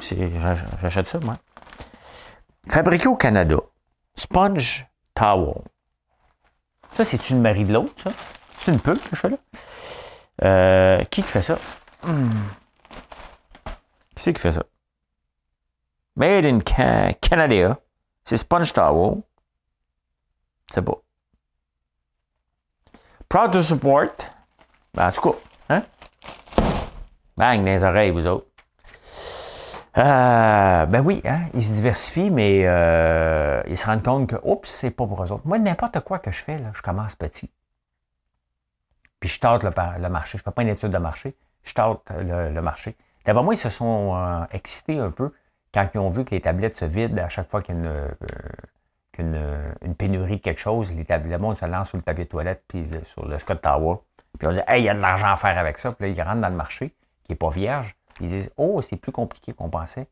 j'achète 0.81 1.07
ça, 1.07 1.19
moi. 1.19 1.35
Fabriqué 2.67 3.07
au 3.07 3.15
Canada. 3.15 3.57
Sponge 4.15 4.87
Towel. 5.13 5.53
Ça, 6.95 7.03
c'est 7.03 7.29
une 7.29 7.41
Marie 7.41 7.65
de 7.65 7.73
l'autre, 7.73 7.93
ça. 8.01 8.11
C'est 8.51 8.71
une 8.71 8.79
pub 8.79 8.97
que 8.97 9.09
je 9.15 9.19
fais 9.19 9.29
là. 9.29 9.37
Euh, 10.43 11.03
qui 11.05 11.21
fait 11.21 11.41
ça? 11.41 11.57
Hmm. 12.03 12.29
Qui 14.15 14.23
c'est 14.23 14.33
qui 14.33 14.41
fait 14.41 14.53
ça? 14.53 14.63
Made 16.15 16.45
in 16.45 16.59
Canada. 17.21 17.77
C'est 18.23 18.37
Sponge 18.37 18.71
Towel. 18.71 19.21
C'est 20.73 20.81
beau. 20.81 21.03
Proud 23.27 23.51
to 23.51 23.61
support. 23.61 24.15
Ben, 24.93 25.09
en 25.09 25.11
tout 25.11 25.31
cas, 25.31 25.37
hein? 25.69 25.83
Bang 27.35 27.59
dans 27.59 27.65
les 27.65 27.83
oreilles, 27.83 28.11
vous 28.11 28.25
autres. 28.25 28.47
Euh, 29.97 30.85
ben 30.87 31.01
oui, 31.05 31.21
hein, 31.23 31.43
ils 31.53 31.63
se 31.63 31.73
diversifient, 31.73 32.29
mais 32.29 32.63
euh, 32.65 33.61
ils 33.67 33.77
se 33.77 33.85
rendent 33.85 34.03
compte 34.03 34.29
que, 34.29 34.35
oups, 34.43 34.69
c'est 34.69 34.91
pas 34.91 35.07
pour 35.07 35.23
eux 35.23 35.31
autres. 35.31 35.43
Moi, 35.45 35.57
n'importe 35.57 36.01
quoi 36.01 36.19
que 36.19 36.31
je 36.31 36.43
fais, 36.43 36.57
là, 36.57 36.71
je 36.73 36.81
commence 36.81 37.15
petit. 37.15 37.49
Puis 39.21 39.29
je 39.29 39.39
tente 39.39 39.63
le, 39.63 39.69
marché. 40.09 40.37
Je 40.37 40.41
ne 40.41 40.43
fais 40.43 40.51
pas 40.51 40.61
une 40.63 40.67
étude 40.67 40.89
de 40.89 40.97
marché, 40.97 41.35
je 41.63 41.73
tente 41.73 42.01
le, 42.11 42.59
marché. 42.61 42.97
D'abord, 43.25 43.45
moi, 43.45 43.53
ils 43.53 43.57
se 43.57 43.69
sont 43.69 44.15
euh, 44.15 44.43
excités 44.51 44.99
un 44.99 45.11
peu 45.11 45.31
quand 45.73 45.87
ils 45.93 45.99
ont 45.99 46.09
vu 46.09 46.25
que 46.25 46.31
les 46.31 46.41
tablettes 46.41 46.75
se 46.75 46.85
vident 46.85 47.23
à 47.23 47.29
chaque 47.29 47.49
fois 47.49 47.61
qu'il 47.61 47.75
y 47.75 47.87
a 47.87 48.07
une, 49.17 49.75
une, 49.81 49.95
pénurie 49.95 50.37
de 50.37 50.41
quelque 50.41 50.59
chose, 50.59 50.91
le 50.93 51.37
monde 51.37 51.57
se 51.57 51.65
lance 51.65 51.89
sur 51.89 51.97
le 51.97 52.03
papier 52.03 52.25
de 52.25 52.29
toilette, 52.29 52.63
puis 52.67 52.85
sur 53.03 53.25
le 53.25 53.37
Scott 53.37 53.61
Tower. 53.61 53.97
Puis 54.37 54.47
on 54.47 54.51
dit, 54.51 54.59
hey, 54.67 54.81
il 54.81 54.85
y 54.85 54.89
a 54.89 54.93
de 54.93 54.99
l'argent 54.99 55.31
à 55.31 55.35
faire 55.37 55.57
avec 55.57 55.77
ça. 55.77 55.93
Puis 55.93 56.07
là, 56.07 56.13
ils 56.13 56.21
rentrent 56.21 56.41
dans 56.41 56.49
le 56.49 56.55
marché, 56.55 56.93
qui 57.23 57.31
n'est 57.31 57.37
pas 57.37 57.49
vierge. 57.49 57.95
Ils 58.19 58.29
disent, 58.29 58.49
oh, 58.57 58.81
c'est 58.81 58.95
plus 58.95 59.11
compliqué 59.11 59.53
qu'on 59.53 59.69
pensait. 59.69 60.07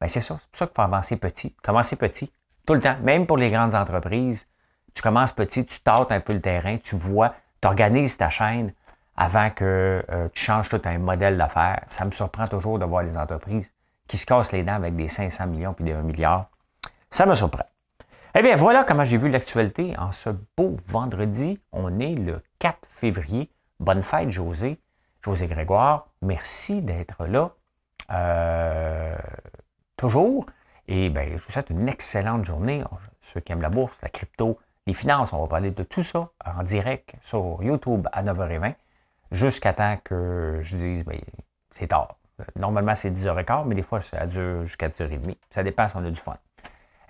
Bien, 0.00 0.08
c'est 0.08 0.20
ça. 0.20 0.38
C'est 0.40 0.50
pour 0.50 0.58
ça 0.58 0.66
qu'il 0.66 0.74
faut 0.74 0.82
avancer 0.82 1.16
petit. 1.16 1.54
Commencer 1.62 1.96
petit? 1.96 2.30
Tout 2.66 2.74
le 2.74 2.80
temps. 2.80 2.96
Même 3.02 3.26
pour 3.26 3.36
les 3.36 3.50
grandes 3.50 3.74
entreprises. 3.74 4.46
Tu 4.94 5.02
commences 5.02 5.32
petit, 5.32 5.64
tu 5.64 5.80
tâtes 5.80 6.10
un 6.10 6.20
peu 6.20 6.32
le 6.32 6.40
terrain, 6.40 6.76
tu 6.78 6.96
vois, 6.96 7.34
tu 7.60 7.68
organises 7.68 8.16
ta 8.16 8.30
chaîne 8.30 8.72
avant 9.16 9.50
que 9.50 10.04
euh, 10.10 10.28
tu 10.32 10.42
changes 10.42 10.68
tout 10.68 10.80
un 10.84 10.98
modèle 10.98 11.36
d'affaires. 11.36 11.84
Ça 11.88 12.04
me 12.04 12.10
surprend 12.10 12.46
toujours 12.46 12.78
de 12.78 12.84
voir 12.84 13.02
les 13.02 13.16
entreprises 13.16 13.72
qui 14.06 14.16
se 14.16 14.26
cassent 14.26 14.52
les 14.52 14.62
dents 14.62 14.74
avec 14.74 14.96
des 14.96 15.08
500 15.08 15.46
millions 15.46 15.72
puis 15.72 15.84
des 15.84 15.92
1 15.92 16.02
milliard. 16.02 16.50
Ça 17.10 17.26
me 17.26 17.34
surprend. 17.34 17.64
Eh 18.34 18.42
bien, 18.42 18.56
voilà 18.56 18.84
comment 18.84 19.04
j'ai 19.04 19.18
vu 19.18 19.28
l'actualité 19.28 19.94
en 19.98 20.12
ce 20.12 20.30
beau 20.56 20.76
vendredi. 20.86 21.58
On 21.72 21.98
est 22.00 22.14
le 22.14 22.42
4 22.58 22.78
février. 22.88 23.50
Bonne 23.80 24.02
fête, 24.02 24.30
José. 24.30 24.78
José 25.28 25.46
Grégoire, 25.46 26.06
merci 26.22 26.80
d'être 26.80 27.26
là. 27.26 27.50
Euh, 28.10 29.14
toujours. 29.96 30.46
Et 30.86 31.10
bien, 31.10 31.24
je 31.36 31.44
vous 31.44 31.50
souhaite 31.50 31.68
une 31.68 31.86
excellente 31.86 32.46
journée. 32.46 32.82
Ceux 33.20 33.40
qui 33.40 33.52
aiment 33.52 33.60
la 33.60 33.68
bourse, 33.68 33.98
la 34.00 34.08
crypto, 34.08 34.58
les 34.86 34.94
finances, 34.94 35.34
on 35.34 35.42
va 35.42 35.46
parler 35.46 35.70
de 35.70 35.82
tout 35.82 36.02
ça 36.02 36.30
en 36.46 36.62
direct 36.62 37.14
sur 37.20 37.58
YouTube 37.62 38.08
à 38.10 38.22
9h20 38.22 38.74
jusqu'à 39.30 39.74
temps 39.74 39.98
que 40.02 40.60
je 40.62 40.76
dise, 40.76 41.04
bien, 41.04 41.18
c'est 41.72 41.88
tard. 41.88 42.16
Normalement, 42.56 42.94
c'est 42.94 43.10
10h15, 43.10 43.66
mais 43.66 43.74
des 43.74 43.82
fois, 43.82 44.00
ça 44.00 44.24
dure 44.24 44.64
jusqu'à 44.64 44.88
10h30. 44.88 45.36
Ça 45.50 45.62
dépend 45.62 45.90
si 45.90 45.96
on 45.96 46.04
a 46.06 46.10
du 46.10 46.16
fun. 46.18 46.38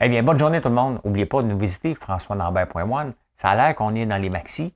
Eh 0.00 0.08
bien, 0.08 0.24
bonne 0.24 0.40
journée 0.40 0.60
tout 0.60 0.70
le 0.70 0.74
monde. 0.74 1.00
N'oubliez 1.04 1.26
pas 1.26 1.42
de 1.42 1.46
nous 1.46 1.58
visiter, 1.58 1.94
françoislambert.one. 1.94 3.12
Ça 3.36 3.50
a 3.50 3.54
l'air 3.54 3.76
qu'on 3.76 3.94
est 3.94 4.06
dans 4.06 4.20
les 4.20 4.30
maxi. 4.30 4.74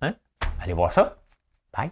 Hein? 0.00 0.14
Allez 0.62 0.72
voir 0.72 0.90
ça. 0.90 1.16
Bye. 1.76 1.90